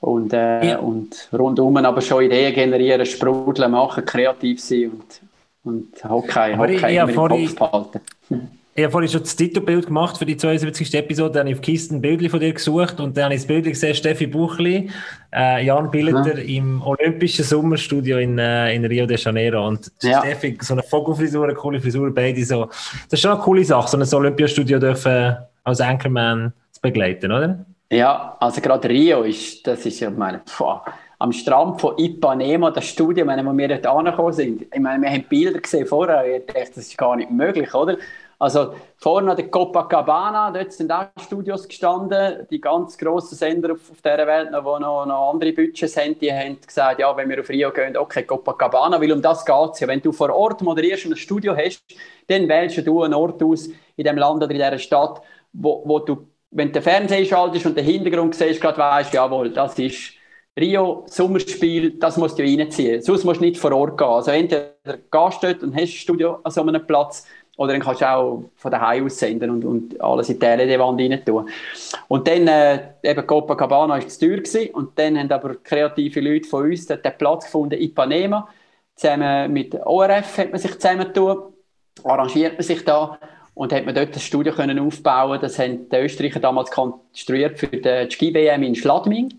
[0.00, 0.78] Und, äh, ja.
[0.78, 5.20] und rundum aber schon Ideen generieren, sprudeln, machen, kreativ sein und,
[5.64, 7.14] und Hockey, Hockey ich, immer im
[7.48, 8.00] Kopf behalten.
[8.74, 10.94] Ich habe vorhin schon das Titelbild gemacht für die 72.
[10.94, 11.32] Episode.
[11.32, 13.46] Dann habe ich auf Kisten ein Bild von dir gesucht und dann habe ich das
[13.48, 14.88] Bild gesehen, Steffi Buchli,
[15.34, 16.58] äh, Jan Billeter ja.
[16.58, 19.66] im Olympischen Sommerstudio in, äh, in Rio de Janeiro.
[19.66, 20.20] Und ja.
[20.20, 22.66] Steffi, so eine Vogelfrisur, eine coole Frisur, beide so.
[22.66, 27.64] Das ist schon eine coole Sache, so ein Olympiastudio dürfen als Anchorman zu begleiten, oder?
[27.90, 30.84] Ja, also gerade Rio ist, das ist ja, meine, boah,
[31.18, 34.62] am Strand von Ipanema, das Studio, meine, wo wir dort angekommen sind.
[34.72, 37.98] Ich meine, wir haben Bilder gesehen vorher, ich dachte, das ist gar nicht möglich, oder?
[38.40, 43.90] Also vorne an der Copacabana, dort sind auch Studios gestanden, die ganz grossen Sender auf,
[43.90, 47.40] auf dieser Welt, die noch, noch andere Budgets haben, die haben gesagt, ja, wenn wir
[47.40, 49.88] auf Rio gehen, okay, Copacabana, weil um das geht es ja.
[49.88, 51.84] Wenn du vor Ort moderierst und ein Studio hast,
[52.28, 55.20] dann wählst du einen Ort aus in dem Land oder in dieser Stadt,
[55.52, 59.50] wo, wo du, wenn du den Fernseher schaltest und den Hintergrund siehst, gerade weißt, jawohl,
[59.50, 60.14] das ist
[60.58, 63.00] Rio, Sommerspiel, das musst du reinziehen.
[63.02, 64.08] Sonst musst du nicht vor Ort gehen.
[64.08, 67.26] Also entweder gehst du dort und hast ein Studio an so einem Platz,
[67.60, 70.98] oder dann kannst du auch von daheim aus senden und, und alles in die LED-Wand
[70.98, 71.46] rein tun.
[72.08, 76.48] Und dann, äh, eben Copacabana war zu teuer gewesen, und dann haben aber kreative Leute
[76.48, 78.48] von uns den Platz gefunden, Ipanema.
[78.94, 81.52] Zusammen mit ORF hat man sich zusammentun,
[82.02, 83.18] arrangiert man sich da
[83.52, 85.38] und hat man dort das Studio können aufbauen.
[85.38, 89.34] Das haben die Österreicher damals konstruiert für die Ski-WM in Schladming.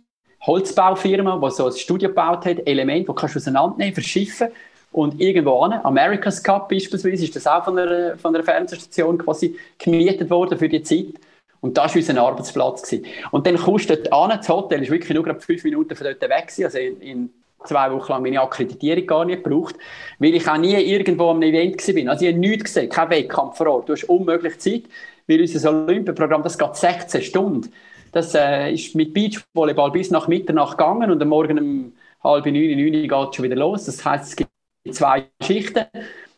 [0.46, 4.50] Holzbaufirma, die so ein Studio gebaut hat, Element, das kannst du auseinandernehmen, verschiffen
[4.92, 9.56] und irgendwo an, America's Cup beispielsweise, ist das auch von einer, von einer Fernsehstation quasi
[9.78, 11.14] gemietet worden für die Zeit.
[11.62, 12.82] Und das war unser Arbeitsplatz.
[12.82, 13.06] Gewesen.
[13.32, 16.06] Und dann kommst du dort an, das Hotel ist wirklich nur gerade fünf Minuten von
[16.06, 16.66] dort weg gewesen.
[16.66, 17.30] Also in, in
[17.64, 19.76] zwei Wochen lang meine Akkreditierung gar nicht gebraucht,
[20.20, 22.12] weil ich auch nie irgendwo am Event war.
[22.12, 23.90] Also ich habe nichts gesehen, kein Wettkampf vor Ort.
[23.90, 24.84] Du hast unmöglich Zeit,
[25.28, 27.72] weil unser Olympiaprogramm, das geht 16 Stunden.
[28.12, 32.78] Das äh, ist mit Beachvolleyball bis nach Mitternacht gegangen und am Morgen um halb neun,
[32.78, 33.86] neun geht es schon wieder los.
[33.86, 34.51] Das heisst, es gibt
[34.90, 35.86] zwei Schichten.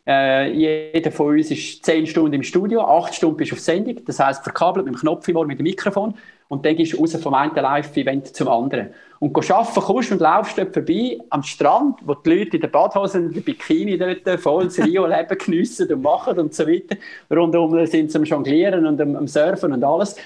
[0.06, 4.04] Äh, jeder von uns ist zehn Stunden im Studio, acht Stunden bist du auf Sendung,
[4.06, 6.16] das heisst verkabelt mit dem Knopf im Ohr, mit dem Mikrofon
[6.50, 8.90] und dann gehst du raus vom einen Live-Event zum anderen.
[9.20, 13.28] Und arbeiten kommst und laufst dort vorbei am Strand, wo die Leute in den Badhosen,
[13.28, 16.98] in den Bikini dort voll das Rio-Leben geniessen und machen und so weiter.
[17.32, 20.18] Rundum sind sie am Jonglieren und am, am Surfen und alles.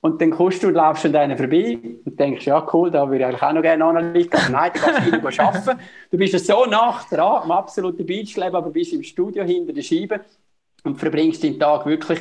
[0.00, 3.18] Und dann kommst du und laufst an denen vorbei und denkst, ja cool, da würde
[3.18, 4.52] ich eigentlich auch noch gerne analysieren.
[4.52, 5.80] Nein, du kannst wieder arbeiten.
[6.10, 10.20] Du bist so nah dran, am absoluten Beachleben, aber bist im Studio hinter der Scheibe
[10.84, 12.20] und verbringst den Tag wirklich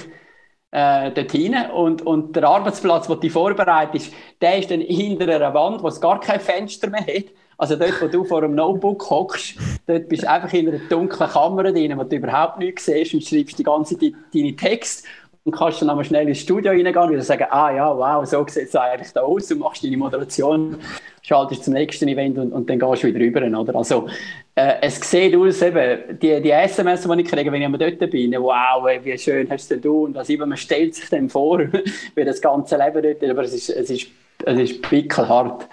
[0.71, 1.55] äh, dorthin.
[1.73, 4.11] Und, und der Arbeitsplatz, den du vorbereitest,
[4.41, 7.25] der ist dann hinter einer Wand, wo es gar kein Fenster mehr hat.
[7.57, 9.57] Also dort, wo du vor einem Notebook hockst,
[9.87, 13.23] dort bist du einfach in einer dunklen Kamera drin, wo du überhaupt nichts siehst und
[13.23, 15.07] schreibst die ganze Zeit deine Texte
[15.45, 18.67] und kannst dann einmal schnell ins Studio reingehen und sagen, ah ja, wow, so sieht
[18.67, 20.77] es eigentlich da aus und machst deine Moderation,
[21.21, 23.75] schaltest zum nächsten Event und, und dann gehst du wieder rüber, oder?
[23.75, 24.07] Also,
[24.55, 28.33] äh, es sieht aus, eben, die, die SMS, die ich kriege, wenn ich dort bin,
[28.33, 31.59] wow, wie schön hast du denn du und man stellt sich dann vor,
[32.15, 34.07] wie das ganze Leben dort, aber es ist, es ist,
[34.43, 35.67] es ist pickelhart,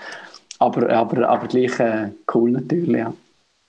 [0.59, 3.15] aber, aber, aber gleich äh, cool natürlich, ja.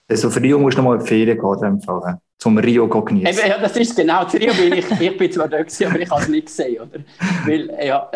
[0.09, 3.49] Also für dich musst du noch mal in die Ferien gehen, in zum Rio genießen.
[3.49, 6.09] Ja, das ist genau, das Rio bin ich, ich bin zwar dort gewesen, aber ich
[6.09, 6.99] habe es nicht gesehen, oder?
[7.45, 8.11] Weil, ja,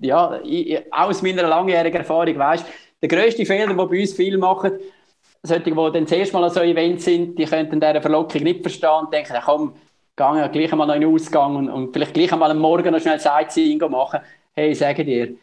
[0.00, 2.66] ja ich, aus meiner langjährigen Erfahrung weißt,
[3.00, 4.72] der grösste Fehler, den bei uns viele machen,
[5.42, 9.00] solche, die dann zuerst mal an so Events sind, die könnten diese Verlockung nicht verstehen
[9.00, 9.72] und denken, ja, komm,
[10.14, 13.00] gehen gleich einmal noch in den Ausgang und, und vielleicht gleich einmal am Morgen noch
[13.00, 14.20] schnell Sightseeing machen.
[14.52, 15.34] Hey, sage dir,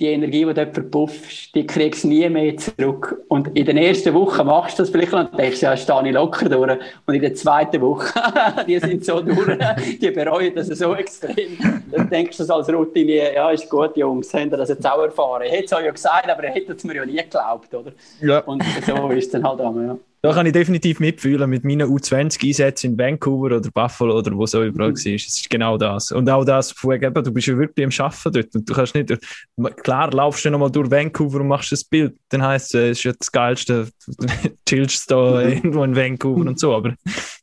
[0.00, 3.24] die Energie, die du dort verpuffst, die kriegst du nie mehr zurück.
[3.28, 6.48] Und in der ersten Woche machst du das vielleicht und denkst, ja, stehe ich locker
[6.48, 6.78] durch.
[7.06, 8.12] Und in der zweiten Woche,
[8.66, 9.56] die sind so durch,
[10.00, 11.82] die bereuen das so extrem.
[11.92, 15.42] Dann denkst du als Routine, ja, ist gut, Jungs, habt ihr das jetzt auch erfahren?
[15.46, 17.92] Ich hätte es euch ja gesagt, aber ihr hättet es mir ja nie geglaubt, oder?
[18.20, 18.40] Ja.
[18.40, 19.96] Und so ist es dann halt auch, ja.
[20.24, 24.54] Da kann ich definitiv mitfühlen mit meinen U20-Einsätzen in Vancouver oder Buffalo oder wo es
[24.54, 24.96] auch überall Mhm.
[24.96, 25.12] war.
[25.14, 26.12] Es ist genau das.
[26.12, 28.94] Und auch das, von eben, du bist ja wirklich am Arbeiten dort und du kannst
[28.94, 29.12] nicht,
[29.82, 33.04] klar, laufst du nochmal durch Vancouver und machst das Bild, dann heisst es, es ist
[33.04, 34.26] ja das Geilste, du
[34.66, 35.50] chillst da Mhm.
[35.52, 36.94] irgendwo in Vancouver und so, aber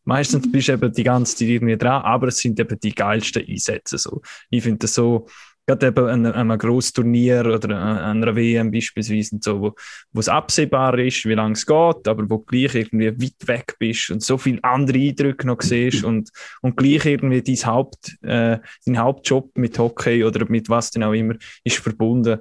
[0.04, 3.46] meistens bist du eben die ganze Zeit irgendwie dran, aber es sind eben die geilsten
[3.48, 4.00] Einsätze.
[4.00, 4.24] So.
[4.50, 5.28] Ich finde das so,
[5.66, 9.62] gerade eben an, an einem grossen Turnier oder an, an einer WM beispielsweise und so,
[9.62, 9.76] wo,
[10.12, 13.76] wo es absehbar ist, wie lange es geht, aber wo du gleich irgendwie weit weg
[13.80, 16.30] bist und so viele andere Eindrücke noch siehst und,
[16.62, 21.14] und gleich irgendwie dein, Haupt, äh, dein Hauptjob mit Hockey oder mit was denn auch
[21.14, 22.40] immer ist verbunden.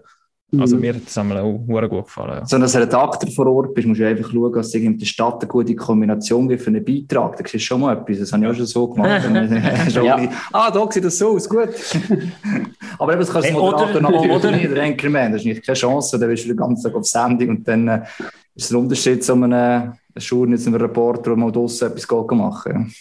[0.59, 2.39] Also mir hat das einmal auch sehr gut gefallen.
[2.41, 2.47] Ja.
[2.47, 5.07] So, dass du Redakteur vor Ort bist, musst du einfach schauen, dass es in der
[5.07, 7.37] Stadt eine gute Kombination gibt für einen Beitrag.
[7.37, 8.19] Da siehst du schon mal etwas.
[8.19, 9.23] Das habe ich auch schon so gemacht.
[9.93, 10.17] schon Ja.
[10.17, 11.69] ein ah, da sieht das so aus, gut.
[12.99, 15.33] Aber eben, das kannst du Hey, Moderator oder- noch oder- nicht, der Anchorman.
[15.33, 16.19] Das ist nicht keine Chance.
[16.19, 18.03] Dann bist du den ganzen Tag auf Sendung und dann äh,
[18.55, 22.93] ist es ein Unterschied zu einem äh, Journalist, einem Reporter, der mal draussen etwas machen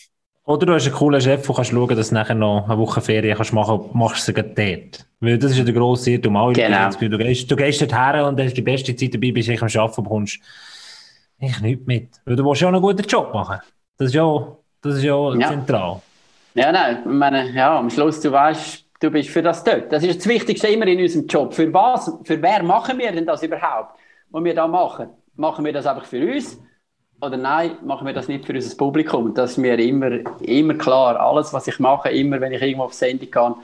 [0.49, 3.01] Oder du hast einen coolen Chef, der kannst schauen, dass du nachher noch eine Woche
[3.01, 5.05] Ferien kannst machen machst du sie gerade dort.
[5.19, 6.35] Weil das ist ja der grosse Irrtum.
[6.37, 6.89] Alle Genau.
[6.89, 9.81] Du gehst, du gehst dort her und hast die beste Zeit dabei, bist eigentlich am
[9.83, 10.39] Arbeiten, bekommst
[11.37, 12.09] ich nichts mit.
[12.25, 13.59] Weil du willst ja auch einen guten Job machen.
[13.99, 15.47] Das ist ja, das ist ja, Ja.
[15.49, 16.01] zentral.
[16.55, 19.93] Ja, nein, ich meine, ja, am Schluss, du weißt, du bist für das dort.
[19.93, 21.53] Das ist das Wichtigste immer in unserem Job.
[21.53, 23.99] Für was, für wer machen wir denn das überhaupt,
[24.31, 25.09] was wir da machen?
[25.35, 26.59] Machen wir das einfach für uns?
[27.21, 29.33] Oder nein, machen wir das nicht für unser Publikum?
[29.33, 31.19] Das ist mir immer, immer klar.
[31.19, 33.55] Alles, was ich mache, immer, wenn ich irgendwo auf Sendung kann,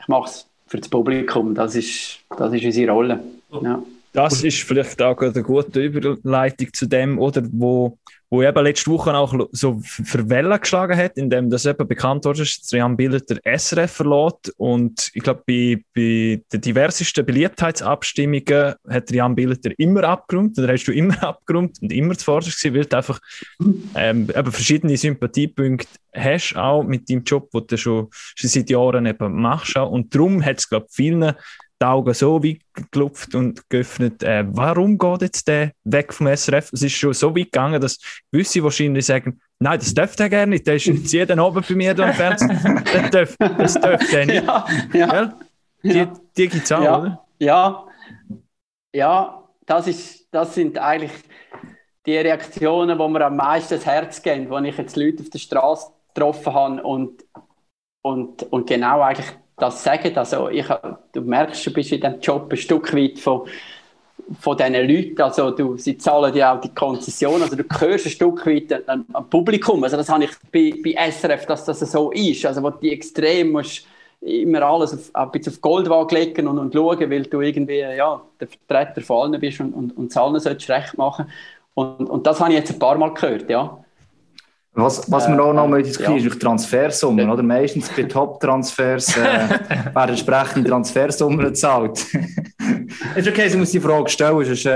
[0.00, 1.54] ich mache es für das Publikum.
[1.54, 3.24] Das ist, das ist unsere Rolle.
[3.60, 3.82] Ja.
[4.16, 7.98] Das ist vielleicht auch eine gute Überleitung zu dem, oder wo,
[8.30, 12.38] wo eben letzte Woche auch so für Wellen geschlagen hat, indem das eben bekannt wurde,
[12.38, 14.54] dass Jan Bilder der SRF verlässt.
[14.56, 20.86] Und ich glaube, bei, bei den diversesten Beliebtheitsabstimmungen hat Jan Bilder immer abgeräumt, oder hast
[20.86, 23.20] du immer abgeräumt und immer zuvorderst gewesen, weil du einfach
[23.96, 29.04] ähm, eben verschiedene Sympathiepunkte hast, auch mit deinem Job, den du schon, schon seit Jahren
[29.04, 29.76] eben machst.
[29.76, 29.90] Auch.
[29.90, 31.34] Und darum hat es, glaube ich, vielen
[31.80, 32.60] die Augen so weit
[32.90, 34.22] gelupft und geöffnet.
[34.22, 36.72] Äh, warum geht jetzt der weg vom SRF?
[36.72, 37.98] Es ist schon so weit gegangen, dass
[38.32, 40.66] gewisse wahrscheinlich sagen, nein, das dürfte er gerne nicht.
[40.66, 42.82] Der ist jetzt jeden Abend bei mir da im Fernsehen.
[42.84, 44.44] Das dürfte das dürfte er nicht.
[44.94, 45.38] Ja, ja.
[45.82, 46.12] Die, Ja.
[46.36, 46.98] die gibt es auch, Ja.
[46.98, 47.24] oder?
[47.38, 47.86] Ja,
[48.94, 51.12] ja das, ist, das sind eigentlich
[52.06, 55.38] die Reaktionen, wo mir am meisten das Herz gehen, wenn ich jetzt Leute auf der
[55.38, 57.24] Straße getroffen habe und,
[58.02, 60.16] und, und genau eigentlich das sagen.
[60.16, 60.66] Also ich,
[61.12, 63.48] du merkst, du bist in diesem Job ein Stück weit von,
[64.40, 68.10] von diesen Leuten, also du, sie zahlen ja auch die Konzession, also du hörst ein
[68.10, 72.10] Stück weit am, am Publikum, also das habe ich bei, bei SRF, dass das so
[72.10, 73.86] ist, also wo die extrem musst
[74.20, 78.20] immer alles auf, ein bisschen auf Goldwaage legen und, und schauen, weil du irgendwie ja,
[78.40, 81.30] der Vertreter von allen bist und, und, und allen solltest recht machen
[81.74, 83.84] und, und das habe ich jetzt ein paar Mal gehört, ja.
[84.78, 86.26] Was, was wir auch noch mal diskutieren, ja.
[86.26, 87.30] ist Transfersummen.
[87.30, 87.42] Oder?
[87.42, 89.20] Meistens bei Top-Transfers äh,
[89.94, 92.04] werden entsprechende Transfersummen gezahlt.
[93.16, 94.70] Ist okay, ich muss die Frage stellen, sonst äh,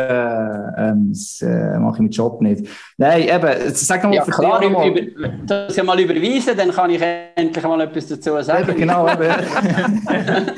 [0.78, 1.12] ähm,
[1.42, 2.66] äh, mache ich meinen Job nicht.
[2.96, 7.02] Nein, eben, sag nochmal Ja, klar, über, über, das ja mal überweisen, dann kann ich
[7.34, 8.68] endlich mal etwas dazu sagen.
[8.68, 9.30] Eben, genau, eben.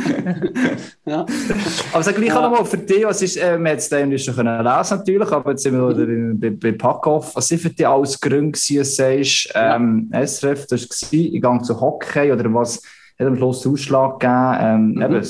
[1.04, 1.26] Ja.
[1.92, 2.40] Aber sag gleich Ja.
[2.40, 5.62] nochmal für dich, was ist, äh, wir haben es schon können lesen natürlich, aber jetzt
[5.64, 7.34] sind wir wieder in- bei, bei Packoff.
[7.34, 11.32] Was sind für dich alles Gründe gewesen, dass du sagst, ähm, SRF, das war, ich
[11.42, 12.80] gehe zu Hockey oder was
[13.18, 14.56] hat am Schluss den Ausschlag gegeben?
[14.60, 15.02] Ähm, Mhm.
[15.02, 15.26] eben,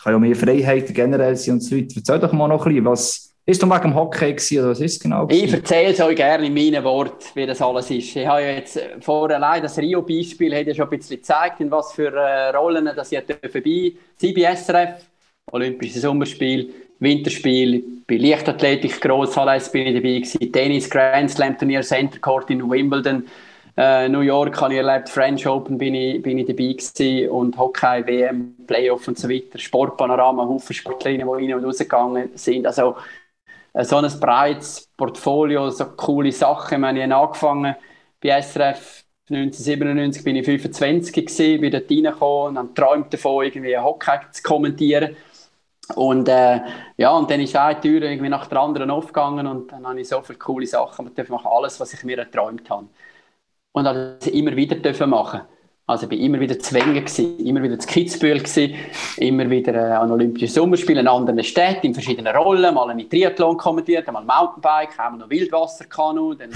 [0.00, 1.92] es kann ja mehr Freiheiten generell sein und so weiter.
[1.96, 4.80] Erzähl doch mal noch ein bisschen, was ist du wegen dem Hockey gewesen oder was
[4.80, 5.28] ist genau?
[5.28, 5.54] Ich gewesen?
[5.56, 8.16] erzähle es euch gerne in meinen Worten, wie das alles ist.
[8.16, 11.60] Ich habe ja jetzt äh, vor allein das Rio-Beispiel hat ja schon ein bisschen gezeigt,
[11.60, 13.22] in was für äh, Rollen dass ich
[13.52, 15.04] vorbei sein bei SRF,
[15.52, 22.18] Olympisches Sommerspiel, Winterspiel, bei Leichtathletik, Grosshalle bin ich dabei gewesen, Tennis, Grand Slam Turnier, Center
[22.20, 23.26] Court in Wimbledon,
[23.76, 27.58] äh, New York habe ich erlebt, French Open bin ich, bin ich dabei gewesen und
[27.58, 32.66] Hockey, WM, Playoff und so weiter, Sportpanorama, Haufen Sportlerinnen, die rein und rausgegangen sind.
[32.66, 32.96] Also
[33.72, 36.74] äh, so ein breites Portfolio, so coole Sachen.
[36.74, 37.76] Ich meine, ich habe angefangen
[38.22, 43.76] bei SRF 1997 bin ich 25 gewesen, bin dort reingekommen und habe geträumt davon, irgendwie
[43.78, 45.16] Hockey zu kommentieren.
[45.96, 46.60] Und äh,
[46.96, 50.08] ja, und dann ist eine Tür irgendwie nach der anderen aufgegangen und dann habe ich
[50.08, 51.10] so viele coole Sachen.
[51.28, 52.86] Machen alles, was ich mir erträumt habe.
[53.72, 55.42] Und das immer wieder dürfen machen.
[55.90, 57.04] Also ich war immer wieder zu Wengen,
[57.44, 58.40] immer wieder zu Kitzbühel,
[59.16, 63.56] immer wieder äh, an Olympischen Sommerspielen in anderen Städten, in verschiedenen Rollen, mal einen Triathlon
[63.56, 66.50] kommentiert, einmal Mountainbike, einmal noch Wildwasserkanu, dann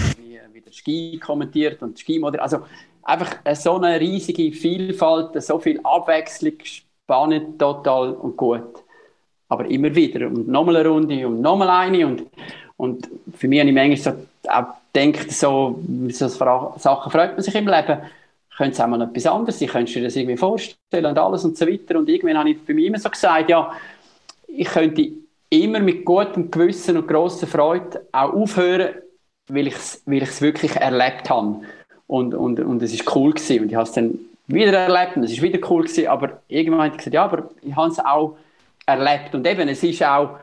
[0.53, 2.45] wieder Ski kommentiert und Ski moderiert.
[2.45, 2.59] Also
[3.03, 8.85] einfach so eine riesige Vielfalt, so viel Abwechslung, spannend, total und gut.
[9.49, 12.23] Aber immer wieder und nochmal eine Runde und nochmal eine und,
[12.77, 17.55] und für mich habe ich manchmal so, auch gedacht, so, so Sachen freut man sich
[17.55, 17.99] im Leben
[18.57, 21.45] könnte es auch mal etwas anderes sein, könntest du dir das irgendwie vorstellen und alles
[21.45, 21.99] und so weiter.
[21.99, 23.72] Und irgendwann habe ich für mich immer so gesagt, ja,
[24.47, 25.09] ich könnte
[25.51, 28.95] immer mit gutem Gewissen und grosser Freude auch aufhören,
[29.49, 31.62] weil ich es weil wirklich erlebt habe.
[32.07, 33.62] Und, und, und es ist cool gewesen.
[33.62, 36.07] Und ich habe es dann wieder erlebt und es ist wieder cool gewesen.
[36.07, 38.36] Aber irgendwann habe ich gesagt, ja, aber ich habe es auch
[38.86, 39.34] erlebt.
[39.34, 40.38] Und eben, es ist auch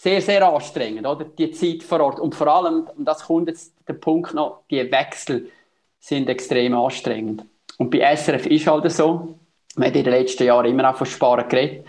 [0.00, 1.24] sehr, sehr anstrengend, oder?
[1.24, 2.20] Die Zeit vor Ort.
[2.20, 5.50] Und vor allem, und das kommt jetzt der Punkt noch, die Wechsel
[5.98, 7.44] sind extrem anstrengend.
[7.78, 9.38] Und bei SRF ist halt so,
[9.74, 11.84] man hat in den letzten Jahren immer auch von Sparen geredet,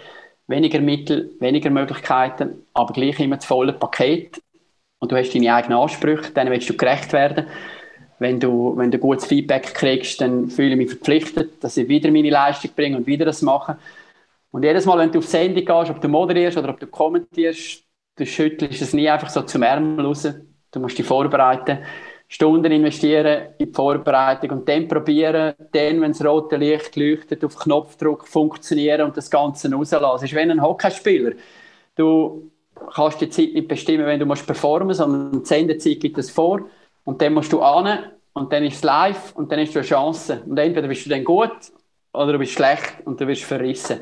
[0.47, 4.41] weniger Mittel, weniger Möglichkeiten, aber gleich immer das volle Paket.
[4.97, 7.45] Und du hast deine eigenen Ansprüche, denen willst du gerecht werden.
[8.17, 12.09] Wenn du, wenn du gutes Feedback kriegst, dann fühle ich mich verpflichtet, dass ich wieder
[12.09, 13.77] meine Leistung bringe und wieder das mache.
[14.49, 17.83] Und jedes Mal, wenn du auf Sendung gehst, ob du moderierst oder ob du kommentierst,
[18.19, 20.27] du schüttelst es nie einfach so zum Ärmel raus.
[20.71, 21.79] Du musst dich vorbereiten.
[22.31, 27.57] Stunden investieren in die Vorbereitung und dann probieren, dann, wenn das rote Licht leuchtet, auf
[27.57, 30.25] Knopfdruck funktionieren und das Ganze rauslassen.
[30.25, 31.31] Es ist wie ein Hockeyspieler.
[31.95, 32.51] Du
[32.93, 36.61] kannst die Zeit nicht bestimmen, wenn du musst performen sondern die Sendezeit gibt es vor
[37.03, 39.87] und dann musst du an und dann ist es live und dann hast du eine
[39.87, 40.43] Chance.
[40.45, 41.51] Und entweder bist du dann gut
[42.13, 44.01] oder du bist schlecht und du wirst verrissen.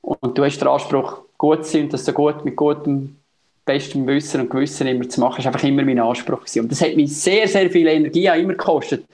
[0.00, 3.18] Und du hast den Anspruch, gut zu sein und dass du gut mit gutem
[3.64, 6.60] bestem Wissen und Gewissen immer zu machen, ist einfach immer mein Anspruch gewesen.
[6.60, 9.04] Und das hat mich sehr, sehr viel Energie auch immer gekostet,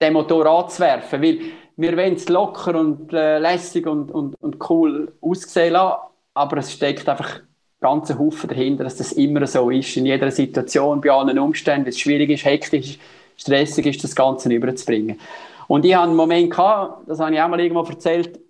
[0.00, 1.38] den Motor anzuwerfen, weil
[1.76, 6.00] wir wollen es locker und äh, lässig und, und, und cool aussehen lassen,
[6.34, 7.40] aber es steckt einfach
[7.80, 11.90] ganze Haufen dahinter, dass das immer so ist, in jeder Situation, bei allen Umständen, wenn
[11.90, 12.98] es schwierig ist, hektisch,
[13.36, 15.20] stressig ist, das Ganze überzubringen.
[15.66, 18.40] Und ich hatte einen Moment gehabt, das habe ich auch mal irgendwo erzählt,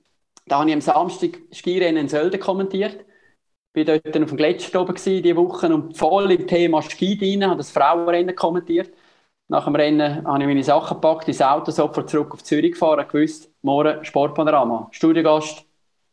[0.46, 2.98] da habe ich am Samstag Skirennen in Sölden kommentiert
[3.74, 7.58] bin dort auf dem Gletscher oben diese Woche und voll im Thema Ski drin, habe
[7.58, 8.90] das Frauenrennen kommentiert.
[9.48, 13.04] Nach dem Rennen habe ich meine Sachen gepackt, ins Auto sofort zurück auf Zürich gefahren,
[13.10, 15.64] gewusst, morgen Sportpanorama, Studiogast,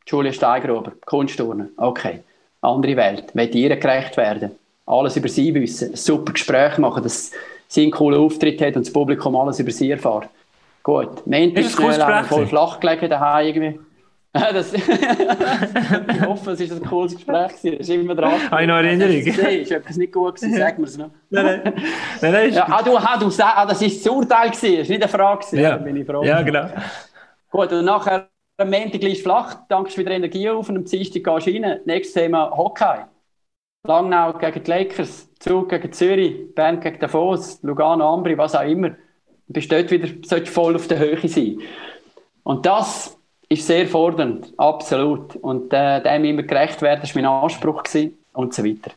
[0.06, 2.24] Julia Steigerober, Kunstturnen, okay,
[2.62, 4.52] andere Welt, will ihr gerecht werden,
[4.86, 7.32] alles über sie wissen, super Gespräch machen, dass
[7.68, 10.28] sie einen coolen Auftritt hat und das Publikum alles über sie erfahrt.
[10.84, 13.80] Gut, Montag schnell voll flach gelegen daheim irgendwie.
[14.54, 17.52] Das, ich hoffe, es war ein cooles Gespräch.
[17.52, 18.50] Es ist immer dran.
[18.50, 19.16] Habe ich noch Erinnerung?
[19.16, 20.58] Ist etwas nicht gut gewesen?
[20.58, 21.12] Sag mir es noch.
[21.30, 21.74] Nein, nein.
[22.22, 24.92] nein, nein ja, ah, du, ah, du, ah, das war das Urteil, das war nicht
[24.92, 25.58] eine Frage.
[25.58, 25.76] Ja.
[25.78, 26.24] bin ich froh.
[26.24, 26.70] ja, genau.
[27.50, 31.48] Gut, und nachher am Montag liegst flach, dankst wieder Energie auf und am Dienstag gehst
[31.48, 31.80] du rein.
[31.86, 33.02] Nächstes Thema Hockey.
[33.86, 38.90] Langnau gegen die Lakers, Zug gegen Zürich, Bern gegen Davos, Lugano, Ambri, was auch immer.
[38.90, 40.08] Du bist dort wieder
[40.46, 41.60] voll auf der Höhe sein.
[42.44, 43.21] Und das
[43.52, 45.36] ist sehr fordernd, absolut.
[45.36, 48.92] Und äh, dem immer gerecht werden, war mein Anspruch gewesen, und so weiter.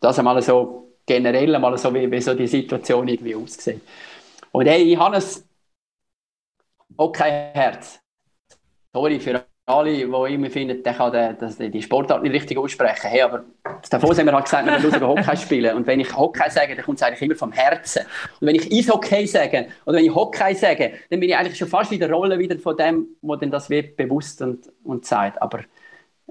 [0.00, 3.82] Das einmal so generell einmal so, wie, wie so die Situation irgendwie aussieht.
[4.50, 5.22] Und hey, ich habe ein
[6.96, 8.00] okay Herz.
[8.92, 13.08] Sorry für alle, die immer finden, der kann den, die Sportart nicht richtig aussprechen.
[13.08, 13.44] Hey, aber
[13.90, 15.76] davor haben wir halt gesagt, wir müssen Hockey spielen.
[15.76, 18.02] Und wenn ich Hockey sage, dann kommt es eigentlich immer vom Herzen.
[18.40, 21.68] Und wenn ich Eishockey sage, oder wenn ich Hockey sage, dann bin ich eigentlich schon
[21.68, 25.40] fast in der Rolle wieder von dem, wo dann das wird bewusst und, und sagt.
[25.42, 25.60] Aber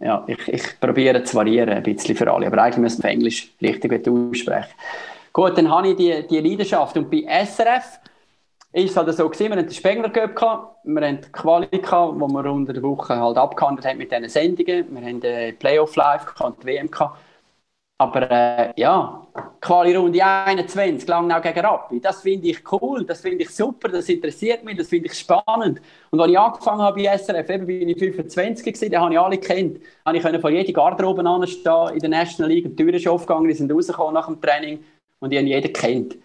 [0.02, 2.48] ja, ich, ich probiere zu variieren ein bisschen für alle.
[2.48, 4.74] Aber eigentlich müssen wir Englisch richtig aussprechen.
[5.34, 6.98] Gut, dann habe ich die, die Leidenschaft.
[6.98, 8.00] Und bei SRF
[8.74, 12.28] ist es halt so gewesen, wir hatten den Spengler gehabt, wir hatten die Quali wo
[12.28, 16.40] wir unter der Woche halt abgehandelt haben mit diesen Sendungen, wir haben die Playoff Live
[16.42, 17.18] und die WM gehabt.
[18.00, 19.26] Aber äh, ja,
[19.60, 24.64] Quali-Runde 21, Langnau gegen Rappi, das finde ich cool, das finde ich super, das interessiert
[24.64, 25.82] mich, das finde ich spannend.
[26.12, 29.20] Und als ich angefangen habe bei SRF, eben bin ich 25 gewesen, da habe ich
[29.20, 33.08] alle kennt, habe ich von jeder Garderobe anstehen in der National League, die Tür ist
[33.08, 34.84] aufgegangen, die sind rausgekommen nach dem Training
[35.20, 36.18] und die haben jeder kennt.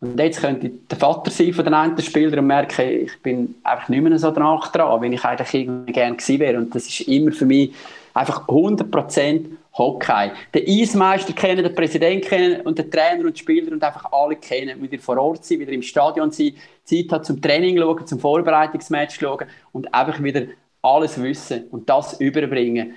[0.00, 3.56] Und jetzt könnte ich der Vater sein von den einen Spielern und merke, ich bin
[3.64, 6.58] einfach nicht mehr so danach dran, wie ich eigentlich irgendwie gerne gewesen wäre.
[6.58, 7.72] Und das ist immer für mich
[8.14, 10.30] einfach 100% Hockey.
[10.54, 14.36] Den Eismeister kennen, den Präsident kennen und den Trainer und die Spieler und einfach alle
[14.36, 14.80] kennen.
[14.82, 19.18] Wieder vor Ort sein, wieder im Stadion sein, Zeit hat zum Training schauen, zum Vorbereitungsmatch
[19.18, 20.42] schauen und einfach wieder
[20.82, 22.94] alles wissen und das überbringen.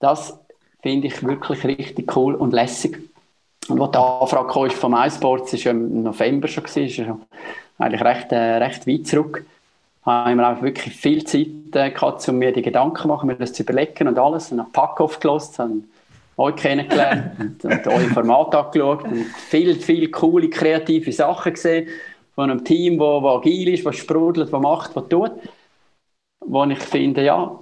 [0.00, 0.38] Das
[0.82, 2.98] finde ich wirklich richtig cool und lässig.
[3.68, 7.18] Und als die Anfrage kam vom iSports, das war im November schon, gewesen, ist ja
[7.78, 9.44] eigentlich recht, äh, recht weit zurück,
[10.04, 13.36] haben wir auch wirklich viel Zeit äh, gehabt, um mir die Gedanken zu machen, mir
[13.36, 14.50] das zu überlegen und alles.
[14.52, 15.82] Und habe Pack aufgelöst, habe
[16.36, 21.88] euch kennengelernt und, und euer Format angeschaut und viel, viel coole, kreative Sachen gesehen
[22.34, 25.32] von einem Team, wo, wo agil ist, was sprudelt, was macht, was tut.
[26.40, 27.58] Wo ich finde, ja,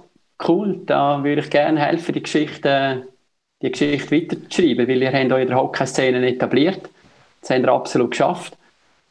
[0.47, 3.07] cool, da würde ich gerne helfen, die Geschichte,
[3.61, 6.89] die Geschichte weiterzuschreiben, weil ihr habt der Hockey-Szene etabliert.
[7.41, 8.57] Das habt ihr absolut geschafft.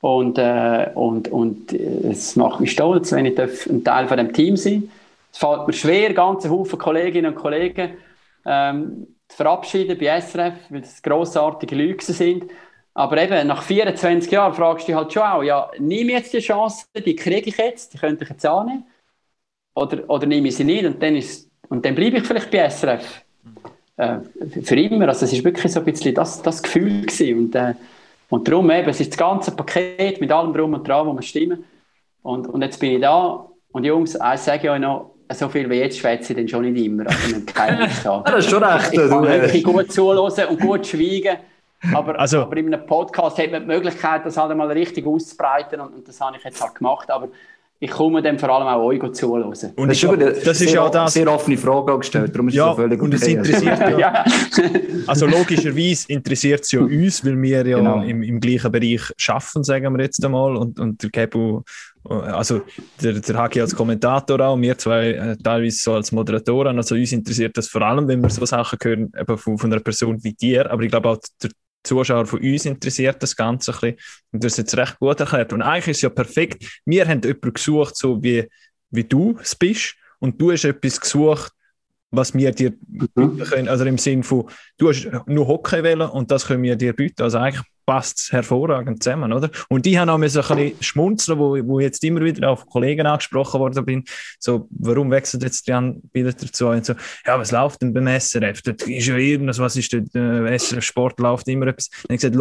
[0.00, 4.56] Und, äh, und, und es macht mich stolz, wenn ich ein Teil von dem Team
[4.56, 4.90] sein
[5.32, 7.94] Es fällt mir schwer, ganze Haufen Kolleginnen und Kollegen
[8.44, 12.44] ähm, zu verabschieden bei SRF, weil es grossartige Leute sind.
[12.94, 16.38] Aber eben, nach 24 Jahren fragst du dich halt schon auch, ja, nehme jetzt die
[16.38, 18.84] Chance, die kriege ich jetzt, die könnte ich jetzt annehmen.
[19.74, 22.68] Oder, oder nehme ich sie nicht und dann, ist, und dann bleibe ich vielleicht bei
[22.68, 23.22] SRF.
[23.96, 24.18] Äh,
[24.62, 25.08] für immer.
[25.08, 27.38] Also es ist wirklich so ein bisschen das, das Gefühl gewesen.
[27.38, 27.74] Und, äh,
[28.28, 31.22] und darum eben, es ist das ganze Paket mit allem drum und dran, wo wir
[31.22, 31.64] stimmen.
[32.22, 33.46] Und, und jetzt bin ich da.
[33.72, 36.70] Und Jungs, eins sage ich euch noch, so viel wie jetzt schwätze ich dann schon
[36.70, 37.06] nicht immer.
[37.06, 38.92] Also keine das ist schon recht.
[38.92, 41.38] Ich kann wirklich gut zuhören und gut schweigen.
[41.92, 45.80] Aber, also, aber in einem Podcast hat man die Möglichkeit, das halt einmal richtig auszubreiten
[45.80, 47.10] und, und das habe ich jetzt halt gemacht.
[47.10, 47.28] Aber
[47.78, 49.44] ich komme dann vor allem auch euch zuhören.
[49.44, 51.12] Und das ist, glaub, das ist sehr, ja das.
[51.12, 53.98] sehr offene Frage gestellt, darum ist ja, es so völlig und es interessiert ja.
[53.98, 54.24] ja.
[55.06, 58.02] Also logischerweise interessiert es ja uns, weil wir ja genau.
[58.02, 61.62] im, im gleichen Bereich schaffen, sagen wir jetzt einmal, und, und der Kebu,
[62.04, 62.62] also
[63.02, 66.94] der, der Haki als Kommentator auch, und wir zwei äh, teilweise so als Moderatoren, also
[66.94, 70.22] uns interessiert das vor allem, wenn wir so Sachen hören, eben von, von einer Person
[70.22, 71.50] wie dir, aber ich glaube auch der
[71.86, 73.96] Zuschauer von uns interessiert das Ganze ein bisschen.
[74.32, 75.52] Und du hast jetzt recht gut erklärt.
[75.52, 76.80] Und eigentlich ist es ja perfekt.
[76.84, 78.46] Wir haben jemanden gesucht, so wie,
[78.90, 79.94] wie du es bist.
[80.18, 81.52] Und du hast etwas gesucht,
[82.10, 83.08] was wir dir mhm.
[83.14, 83.68] bieten können.
[83.68, 87.22] Also im Sinne von, du hast nur Hockey wählen und das können wir dir bieten.
[87.22, 89.50] Also eigentlich passt es hervorragend zusammen, oder?
[89.68, 93.06] Und die haben auch so ein bisschen schmunzeln, wo, wo jetzt immer wieder auf Kollegen
[93.06, 94.04] angesprochen worden bin,
[94.38, 96.66] so, warum wechselt jetzt Jan wieder dazu?
[96.68, 98.60] Und so, ja, was läuft denn beim SRF?
[98.62, 101.88] Dort ist ja irgendwas, was ist dort, äh, SRF Sport läuft immer etwas.
[102.08, 102.36] Und ich gesagt,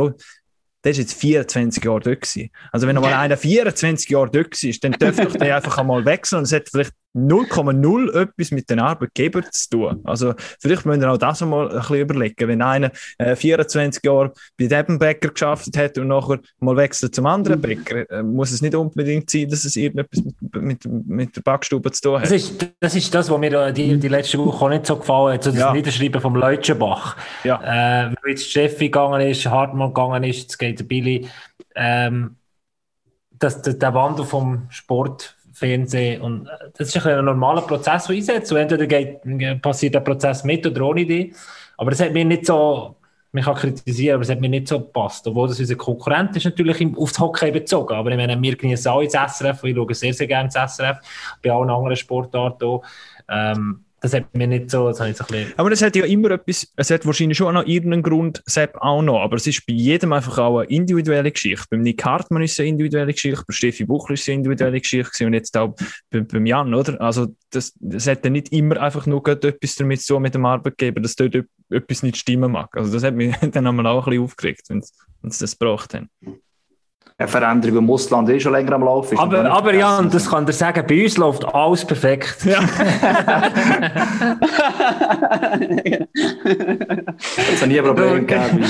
[0.83, 2.49] der ist jetzt 24 Jahre dort gewesen.
[2.71, 6.05] Also wenn noch mal einer 24 Jahre dort war, dann dürfte doch der einfach einmal
[6.05, 10.01] wechseln und es hat vielleicht 0,0 etwas mit den Arbeitgebern zu tun.
[10.03, 12.47] Also vielleicht müssen wir auch das einmal ein bisschen überlegen.
[12.47, 17.25] Wenn einer äh, 24 Jahre bei dem Bäcker geschafft hat und nachher mal wechselt zum
[17.25, 21.41] anderen Bäcker, äh, muss es nicht unbedingt sein, dass es irgendetwas mit, mit, mit der
[21.41, 22.23] Backstube zu tun hat.
[22.23, 25.35] Das ist das, ist das was mir die, die letzte Woche auch nicht so gefallen
[25.35, 25.71] hat, so das ja.
[25.71, 27.15] Niederschreiben vom Leutschenbach.
[27.43, 28.07] Ja.
[28.07, 31.27] Äh, wo jetzt Steffi gegangen ist, Hartmann gegangen ist, jetzt geht der Billy.
[31.75, 32.35] Ähm,
[33.39, 36.21] dass der, der Wandel vom Sport Fernsehen.
[36.21, 38.51] Und äh, das ist ein, ein normaler Prozess, der einsetzt.
[38.51, 41.33] Und entweder geht, passiert der Prozess mit oder ohne die.
[41.77, 42.95] Aber es hat mir nicht so,
[43.31, 45.25] man kann kritisieren, aber es hat mir nicht so gepasst.
[45.27, 47.95] Obwohl das unser Konkurrent ist natürlich aufs Hockey bezogen.
[47.95, 50.97] Aber ich meine, wir genießen auch ins SRF, ich schaue sehr, sehr gerne ins SRF,
[51.41, 52.83] bei allen anderen Sportarten auch.
[53.29, 55.25] Ähm, das hat mir nicht so, das ich so.
[55.57, 59.01] Aber das hat ja immer etwas, es hat wahrscheinlich schon noch irgendeinen Grund, Sepp auch
[59.01, 61.65] noch, aber es ist bei jedem einfach auch eine individuelle Geschichte.
[61.69, 64.79] Beim Nick Hartmann ist es eine individuelle Geschichte, bei Steffi Buchler ist es eine individuelle
[64.79, 65.75] Geschichte und jetzt auch
[66.11, 66.99] bei, beim Jan, oder?
[67.01, 71.01] Also das, das hat ja nicht immer einfach nur etwas damit zu mit dem Arbeitgeber,
[71.01, 71.35] dass dort
[71.69, 72.75] etwas nicht stimmen mag.
[72.77, 76.09] Also das hat mich dann auch ein bisschen aufgeregt, wenn sie das gebraucht haben
[77.17, 79.19] eine Veränderung im Ausland eh schon länger am Laufen ist.
[79.19, 82.43] Aber, aber Jan, das kann dir sagen, bei uns läuft alles perfekt.
[82.43, 82.59] Ja.
[87.37, 88.65] das hat nie ein Problem gegeben.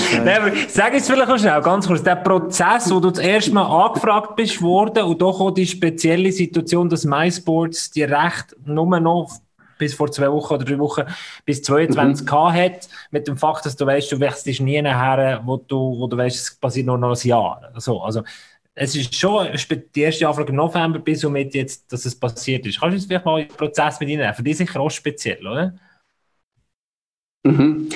[0.67, 4.35] sag jetzt vielleicht noch schnell, ganz kurz, der Prozess, wo du das erste Mal angefragt
[4.35, 9.39] bist worden und doch auch die spezielle Situation, dass MySports die Recht nur noch
[9.77, 11.03] bis vor zwei Wochen oder drei Wochen
[11.45, 12.53] bis 22 mhm.
[12.53, 16.17] hat, mit dem Fakt, dass du weißt, du wechselst nie nachher, wo du, wo du
[16.17, 17.71] weißt, es passiert nur noch ein Jahr.
[17.73, 18.23] Also, also
[18.75, 19.47] es ist schon
[19.95, 22.79] die erste Anfrage im November bis und mit jetzt, dass es passiert ist.
[22.79, 25.73] Kannst du uns vielleicht mal den Prozess mit Ihnen Für die sicher auch speziell, oder?
[27.43, 27.89] Mhm.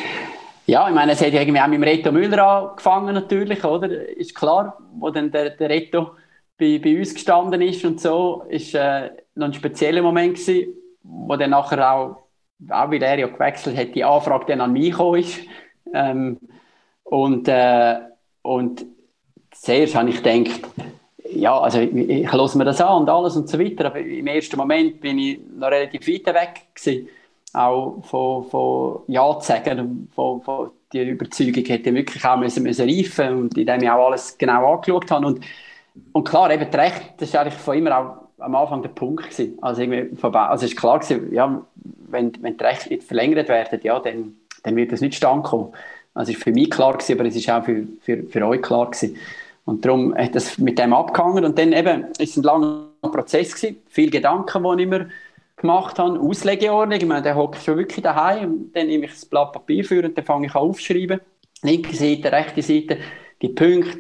[0.66, 3.90] Ja, ich meine, es hat ja irgendwie auch mit dem Reto Müller angefangen natürlich, oder?
[3.90, 6.12] Ist klar, wo dann der, der Reto
[6.58, 11.36] bei, bei uns gestanden ist und so, ist äh, noch ein spezieller Moment gewesen wo
[11.36, 12.18] dann nachher auch,
[12.70, 15.40] auch weil er ja gewechselt hat, die Anfrage dann an mich gekommen ist.
[15.94, 16.38] Ähm,
[17.04, 18.00] und, äh,
[18.42, 18.86] und
[19.52, 20.62] zuerst habe ich gedacht,
[21.32, 24.28] ja, also ich, ich höre mir das an und alles und so weiter, aber im
[24.28, 27.08] ersten Moment bin ich noch relativ weit weg gewesen,
[27.54, 32.90] auch von, von Ja zu sagen, von, von die Überzeugung hätte wirklich auch müssen, müssen
[32.90, 35.46] reifen und indem ich auch alles genau angeschaut habe und,
[36.14, 39.58] und klar, eben Recht, das ist eigentlich von immer auch am Anfang der Punkt gewesen.
[39.62, 40.42] Also irgendwie vorbei.
[40.42, 41.62] Also ist klar gewesen, ja,
[42.08, 45.74] wenn, wenn die Rechte nicht verlängert werden, ja, dann, dann wird das nicht stand kommen.
[46.14, 48.88] Also ist für mich klar gewesen, aber es ist auch für, für, für euch klar
[48.88, 49.18] gewesen.
[49.66, 53.56] Und darum hat das mit dem abgehangen und dann eben ist es ein langer Prozess
[53.56, 55.10] gewesen, viele Gedanken, die ich mir
[55.58, 59.54] gemacht habe, Auslegeordnung, ich meine, der hockt schon wirklich daheim, dann nehme ich das Blatt
[59.54, 61.20] Papier für und dann fange ich an aufschreiben,
[61.62, 62.98] linke Seite, rechte Seite,
[63.42, 64.00] die Punkte,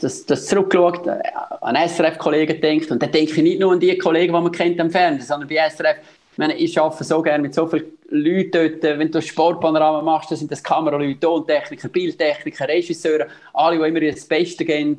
[0.00, 1.20] das, das zurückgeschaut, äh,
[1.60, 4.80] an SRF-Kollegen denkt und dann denke ich nicht nur an die Kollegen, die man kennt
[4.80, 5.96] am Fernsehen, sondern bei SRF,
[6.32, 10.02] ich meine, ich arbeite so gerne mit so vielen Leuten dort, äh, wenn du Sportpanorama
[10.02, 14.96] machst, dann sind das Kameraleute, Tontechniker, Bildtechniker, Regisseure, alle, die immer das Beste geben,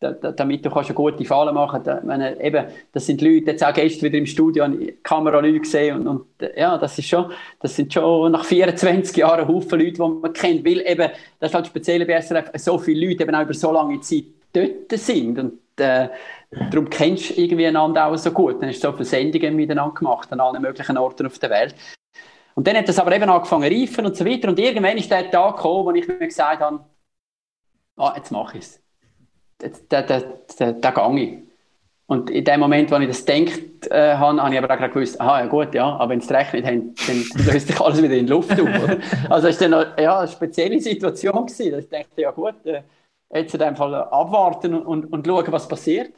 [0.00, 2.04] äh, damit du kannst eine gute Falle machen kannst.
[2.04, 4.66] Meine, eben, das sind Leute, jetzt auch gestern wieder im Studio
[5.02, 6.26] Kameraleute gesehen und, und,
[6.56, 10.64] ja, das ist schon, das sind schon nach 24 Jahren Haufen Leute, die man kennt,
[10.64, 13.72] weil eben, das ist halt speziell bei SRF, so viele Leute eben auch über so
[13.72, 16.08] lange Zeit dort sind und äh,
[16.70, 18.60] darum kennst du irgendwie einander auch so gut.
[18.60, 21.74] Dann hast du so viele Sendungen miteinander gemacht an allen möglichen Orten auf der Welt.
[22.54, 24.48] Und dann hat das aber eben angefangen reifen und so weiter.
[24.48, 26.84] Und irgendwann ist der Tag gekommen, wo ich mir gesagt habe,
[27.96, 28.83] ah, jetzt mache ich es.
[29.58, 30.22] Da, da,
[30.58, 31.44] da, da gehe ich.
[32.06, 34.92] Und in dem Moment, wo ich das gedacht äh, habe, habe ich aber auch gerade
[34.92, 38.02] gewusst, aha, ja gut, ja, aber wenn es recht nicht haben, dann löst sich alles
[38.02, 38.60] wieder in die Luft auf.
[38.60, 38.98] Oder?
[39.30, 42.54] Also es war dann noch, ja, eine spezielle Situation gewesen, dass ich dachte, ja gut,
[42.66, 42.82] äh,
[43.32, 46.12] jetzt in dem Fall abwarten und, und, und schauen, was passiert.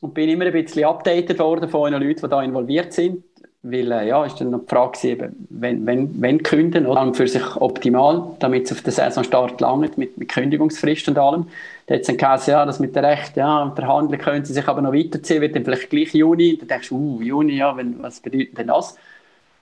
[0.00, 3.22] Und bin immer ein bisschen updated worden von den Leuten, die da involviert sind.
[3.62, 7.02] Weil, äh, ja, ist dann noch die Frage eben, wenn, wenn, wenn künden, oder?
[7.02, 11.46] Und für sich optimal, damit es auf den Saisonstart langt, mit, mit Kündigungsfrist und allem.
[11.86, 14.66] Da hat es dann geheißen, ja, das mit der Recht, ja, und können sie sich
[14.66, 16.56] aber noch weiterziehen, wird dann vielleicht gleich Juni.
[16.56, 18.96] Dann denkst du, uh, Juni, ja, wenn, was bedeutet denn das?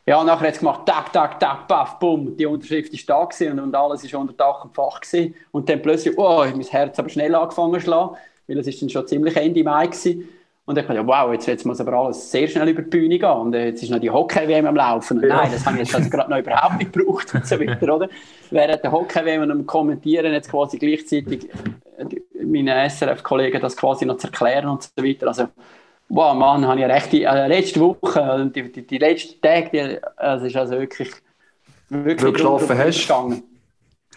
[0.06, 3.24] Ja, und nachher hat es gemacht, tak, tak, tak, paff, bumm, die Unterschrift ist da
[3.24, 5.34] gewesen und, und alles ist unter Dach und Fach gewesen.
[5.50, 8.88] Und dann plötzlich, oh, mein Herz aber schnell angefangen zu schlagen, weil es ist dann
[8.88, 10.28] schon ziemlich Ende Mai gewesen.
[10.68, 13.30] Und ich dachte, wow, jetzt, jetzt muss aber alles sehr schnell über die Bühne gehen.
[13.30, 15.16] Und äh, jetzt ist noch die Hockey-WM am Laufen.
[15.16, 17.96] Und nein, das habe ich jetzt also gerade noch überhaupt nicht gebraucht und so weiter,
[17.96, 18.10] oder?
[18.50, 21.48] Während der Hockey-WM am Kommentieren jetzt quasi gleichzeitig
[21.96, 25.28] äh, meinen SRF-Kollegen das quasi noch zu erklären und so weiter.
[25.28, 25.48] Also,
[26.10, 30.04] wow, Mann, habe ich recht, die, äh, letzte Woche, die, die, die letzten Tage, die,
[30.18, 31.12] also ist also wirklich,
[31.88, 33.08] wirklich du geschlafen hast?
[33.08, 33.42] Gegangen.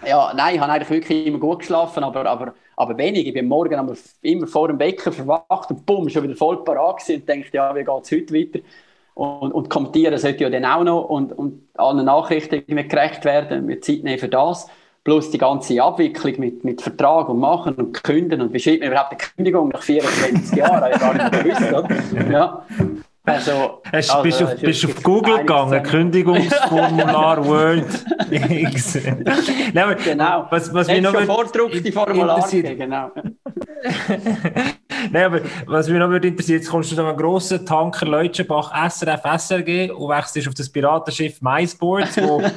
[0.06, 3.28] Ja, nein, ich habe eigentlich wirklich immer gut geschlafen, aber, aber, aber wenig.
[3.28, 7.30] Ich bin morgen immer vor dem Wecker verwacht und bumm, schon wieder voll parat und
[7.30, 8.60] denke, ja, wie geht es heute weiter?
[9.14, 13.86] Und, und kommentieren sollte ja dann auch noch und, und allen Nachrichten gerecht werden, mit
[13.86, 14.68] Zeit nehmen für das.
[15.04, 18.90] Plus die ganze Abwicklung mit, mit Vertrag und Machen und Künden und wie schreibt man
[18.90, 20.92] überhaupt eine Kündigung nach 24 Jahren?
[20.94, 22.32] Ich gar nicht gewusst?
[22.32, 22.66] Ja.
[23.24, 28.96] Also, Hast, also, bist du auf, bist auf Google gegangen, Kündigungsformular Word X.
[29.74, 30.48] Nein, genau.
[30.50, 33.12] Was, was mich noch vordruckte Formular genau.
[35.12, 38.72] Nein, aber was mich noch würde interessieren, jetzt kommst du zu einem grossen Tanker Leutschenbach
[38.90, 42.52] SRF SRG und wechselst auf das Piratenschiff MySports, wo ein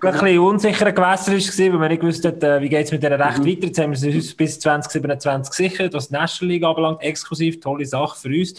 [0.00, 3.38] bisschen unsicherer Gewässer war, weil man nicht wusste, äh, wie geht es mit denen Recht
[3.38, 3.46] mhm.
[3.46, 3.66] weiter.
[3.66, 8.18] Jetzt haben wir uns bis 2027 gesichert, was die National League anbelangt, exklusiv, tolle Sache
[8.18, 8.54] für uns.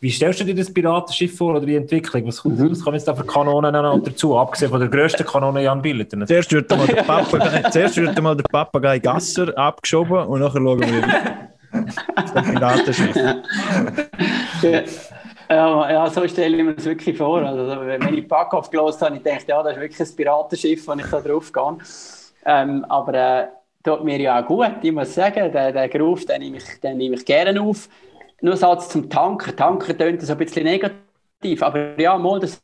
[0.00, 2.24] Wie stellst du dir das Piratenschiff vor oder die Entwicklung?
[2.28, 2.70] Was, mhm.
[2.70, 6.24] was kommen jetzt da für Kanonen noch dazu, abgesehen von der grössten Kanone Jan Billeter?
[6.24, 10.80] Zuerst wird mal der Papagei, zuerst wird mal der Papagei Gasser abgeschoben und nachher schauen
[10.80, 11.02] wir
[12.14, 13.16] das Piratenschiff.
[15.50, 17.42] Ja, ja, so stelle ich mir das wirklich vor.
[17.42, 20.92] Also, wenn ich Packoff gelesen habe, ich dachte, ja, das ist wirklich ein Piratenschiff, wo
[20.92, 21.78] ich da drauf gehe.
[22.44, 23.46] Ähm, aber äh,
[23.82, 26.98] tut mir ja auch gut, ich muss sagen, den, den Groove, den nehme, ich, den
[26.98, 27.88] nehme ich gerne auf
[28.40, 29.54] nur ein Satz zum Tanker.
[29.54, 32.60] Tanker tönt so ein bisschen negativ, aber ja, mal, das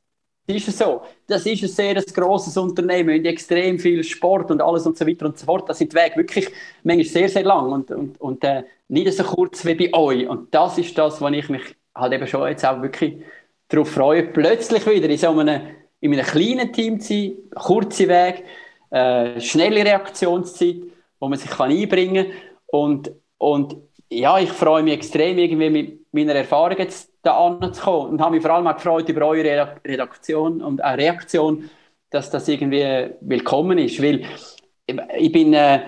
[0.46, 1.02] ist es so.
[1.26, 5.26] Das ist ein sehr grosses Unternehmen mit extrem viel Sport und alles und so weiter
[5.26, 5.68] und so fort.
[5.68, 6.48] Da sind die Wege wirklich
[6.82, 10.28] manchmal sehr, sehr lang und, und, und äh, nicht so kurz wie bei euch.
[10.28, 11.62] Und das ist das, wo ich mich
[11.94, 13.16] halt eben schon jetzt auch wirklich
[13.68, 15.62] darauf freue, plötzlich wieder in so einem,
[16.00, 18.44] in einem kleinen Team zu sein, kurze Weg,
[18.90, 20.76] äh, schnelle Reaktionszeit,
[21.18, 22.36] wo man sich kann einbringen kann.
[22.66, 23.76] Und, und
[24.14, 28.12] ja, ich freue mich extrem, irgendwie mit meiner Erfahrung jetzt da anzukommen.
[28.12, 31.68] Und habe mich vor allem auch gefreut über eure Redaktion und auch Reaktion,
[32.10, 34.24] dass das irgendwie willkommen ist, weil
[35.18, 35.82] ich bin, äh,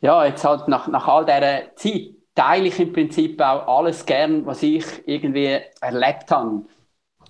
[0.00, 4.46] ja, jetzt halt nach, nach all dieser Zeit teile ich im Prinzip auch alles gern,
[4.46, 6.62] was ich irgendwie erlebt habe.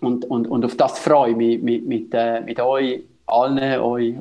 [0.01, 4.15] Und, und, und auf das freue ich mich mit, mit, äh, mit euch allen, euch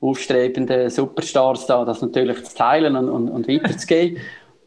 [0.00, 4.18] aufstrebenden Superstars da, das natürlich zu teilen und, und, und weiterzugehen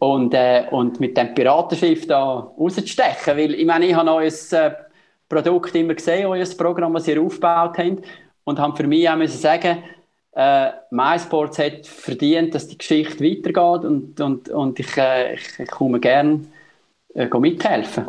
[0.01, 3.37] und, äh, und mit dem Piratenschiff da rauszustechen.
[3.37, 4.71] Weil ich meine, ich habe euer äh,
[5.29, 8.01] Produkt immer gesehen, euer Programm, das ihr aufgebaut habt
[8.43, 9.83] und habe für mich auch müssen sagen,
[10.31, 15.69] äh, MySports hat verdient, dass die Geschichte weitergeht und, und, und ich, äh, ich, ich
[15.69, 16.45] komme gerne
[17.13, 18.07] äh, mithelfen.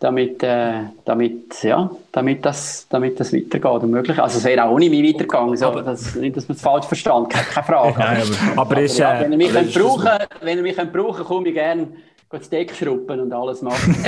[0.00, 0.72] Damit, äh,
[1.04, 3.82] damit, ja, damit, das, damit das weitergeht.
[3.82, 4.18] Und möglich.
[4.18, 5.56] Also es wäre auch ohne mich weitergegangen.
[5.56, 7.98] So, das, nicht, dass man es falsch verstanden keine, keine Frage.
[7.98, 8.22] Nein,
[8.52, 10.08] aber, aber, ist, ja, wenn ihr mich könnt brauchen
[10.40, 11.88] wenn ihr mich könnt brauchen komme ich gerne
[12.28, 13.94] das Deck schruppen und alles machen.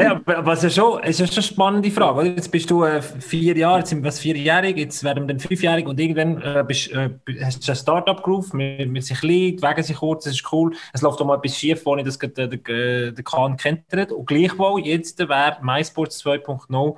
[0.00, 0.20] ja.
[0.24, 2.20] aber es ist schon, es ist schon eine spannende Frage.
[2.20, 2.28] Oder?
[2.28, 5.86] Jetzt bist du äh, vier Jahre, jetzt sind wir vierjährig, jetzt werden wir dann fünfjährig
[5.86, 7.10] und irgendwann äh, bist, äh,
[7.42, 10.72] hast du ein Startup-Groove, wir, wir sind klein, die Wege sind kurz, das ist cool,
[10.92, 14.12] es läuft auch mal etwas schief, wo ich das der, der, der Kahn kennt.
[14.12, 16.96] Und gleichwohl, jetzt wäre MySports 2.0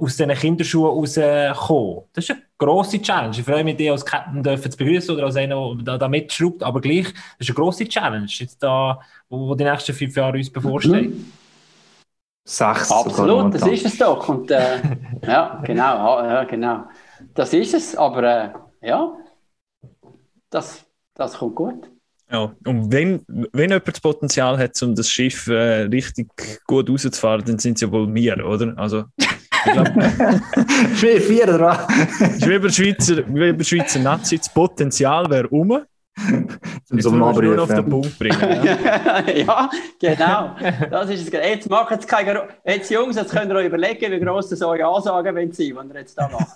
[0.00, 2.04] aus diesen Kinderschuhen rauskommen.
[2.12, 3.36] Das ist eine grosse Challenge.
[3.36, 6.62] Ich freue mich, dich als Captain dürfen zu begrüßen oder als einer, der da, mitschraubt,
[6.62, 10.38] aber gleich, das ist eine grosse Challenge, jetzt da, wo, wo die nächsten fünf Jahre
[10.38, 11.10] uns bevorstehen.
[11.10, 11.32] Mhm.
[12.44, 12.90] Sechs.
[12.90, 14.28] Absolut, das ist es doch.
[14.28, 14.80] Und, äh,
[15.24, 16.84] ja, genau, ja, genau.
[17.34, 19.16] Das ist es, aber äh, ja,
[20.48, 20.84] das,
[21.14, 21.90] das kommt gut.
[22.32, 26.28] Ja, und wenn, wenn jemand das Potenzial hat, um das Schiff äh, richtig
[26.66, 28.72] gut rauszufahren, dann sind es ja wohl wir, oder?
[28.76, 29.04] Also,
[29.66, 29.92] ich glaube,
[30.94, 31.78] Vier, vier oder was?
[32.20, 35.70] ist wie bei der Schweizer, der Schweizer Nazi, das Potenzial wäre um.
[35.70, 35.86] Jetzt
[36.86, 37.88] Zum müssen wir nur auf den.
[37.88, 38.64] Punkt bringen.
[38.64, 38.76] Ja.
[39.34, 40.50] ja, genau.
[40.90, 41.32] Das ist es.
[41.32, 42.42] Jetzt macht es keine.
[42.64, 45.88] Jetzt, Jungs, jetzt könnt ihr euch überlegen, wie gross das eure Ansagen wollen sein, wenn
[45.90, 46.46] ihr jetzt da macht.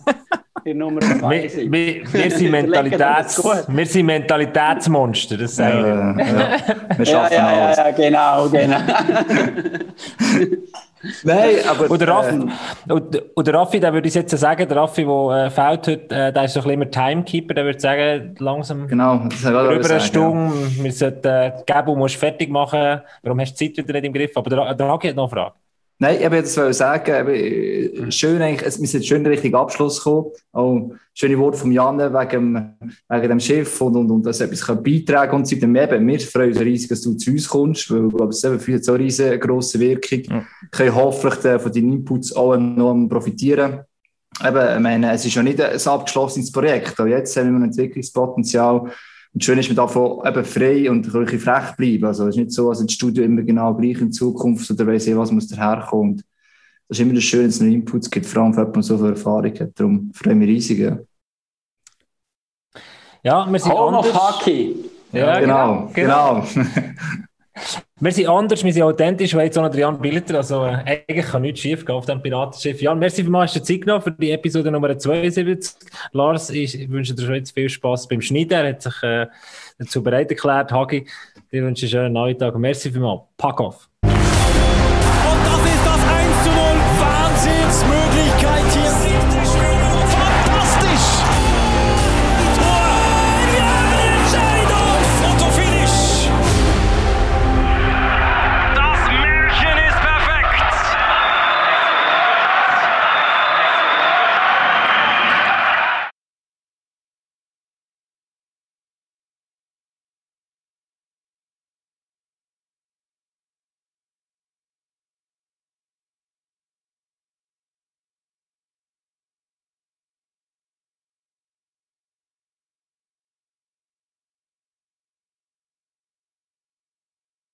[0.67, 1.73] Ihr Nummer zwei Wir, seid.
[1.73, 6.25] wir, wir, sind Mentalitäts, wir sind Mentalitätsmonster, das sagen wir.
[6.25, 6.57] ja, ja.
[6.97, 7.77] Wir Ja, schaffen ja, ja, alles.
[7.77, 8.79] ja, genau, genau.
[11.23, 11.91] Nein, aber.
[11.91, 15.05] Und der Raffi, äh, und, und der Raffi, der würde ich jetzt sagen, der Raffi,
[15.05, 18.35] der äh, fällt heute, äh, der ist so ein bisschen immer Timekeeper, der würde sagen,
[18.39, 23.41] langsam genau, das über eine sagen, Stunde, wir sollten, äh, Gabo musst fertig machen, warum
[23.41, 24.37] hast du die Zeit wieder nicht im Griff?
[24.37, 25.64] Aber der, der Hagi hat noch eine Frage.
[26.01, 29.55] Nein, ich wollte das wollte sagen, eben, äh, schön eigentlich, es- wir sind schön richtigen
[29.55, 30.33] Abschluss gekommen.
[30.53, 32.73] Auch schöne Worte von Janne wegen, dem-
[33.09, 35.69] wegen dem Schiff und, und, und dass etwas kann beitragen und weiter.
[35.73, 38.43] Wir, eben, wir freuen uns riesig, dass du zu uns kommst, weil ich glaube, es
[38.43, 40.23] eben für so eine riesengroße Wirkung.
[40.29, 40.45] Ja.
[40.73, 43.81] Können hoffentlich äh, von deinen Inputs auch enorm profitieren.
[44.45, 46.99] Eben, ich meine, es ist ja nicht ein abgeschlossenes Projekt.
[47.01, 48.91] Auch jetzt haben wir ein Entwicklungspotenzial.
[49.35, 52.05] Und schön ist, man davon eben frei und ein bisschen frech bleiben.
[52.05, 55.07] Also, es ist nicht so, als das Studio immer genau gleich in Zukunft oder weiss
[55.07, 56.13] ich, was muss daherkommen.
[56.13, 56.25] Und
[56.89, 58.97] das ist immer das Schöne, dass es noch Inputs gibt, vor allem, wenn man so
[58.97, 59.71] viel Erfahrung hat.
[59.75, 60.79] Darum freue ich mich riesig.
[60.79, 60.99] Ja,
[63.25, 64.39] Ja, wir sind Home of anders.
[64.39, 64.77] Hockey.
[65.13, 66.45] Ja, genau, genau.
[68.01, 71.27] Wir sind anders, wir sind authentisch, weil jetzt auch noch Jan Billeter, also äh, eigentlich
[71.27, 72.83] kann nichts schief gehen auf dem Piratenschiff.
[72.83, 75.77] Jan, merci vielmals, hast du Zeit genommen für die Episode Nummer 72.
[76.11, 79.29] Lars, ich, wünsche dir schon jetzt viel Spaß beim Schneiden, er hat sich äh,
[79.79, 80.73] dazu bereit erklärt.
[80.73, 81.07] Hagi,
[81.53, 82.57] dir wünsche ich einen schönen Nachmittag.
[82.59, 83.23] Merci vielmals.
[83.37, 83.89] Pack off.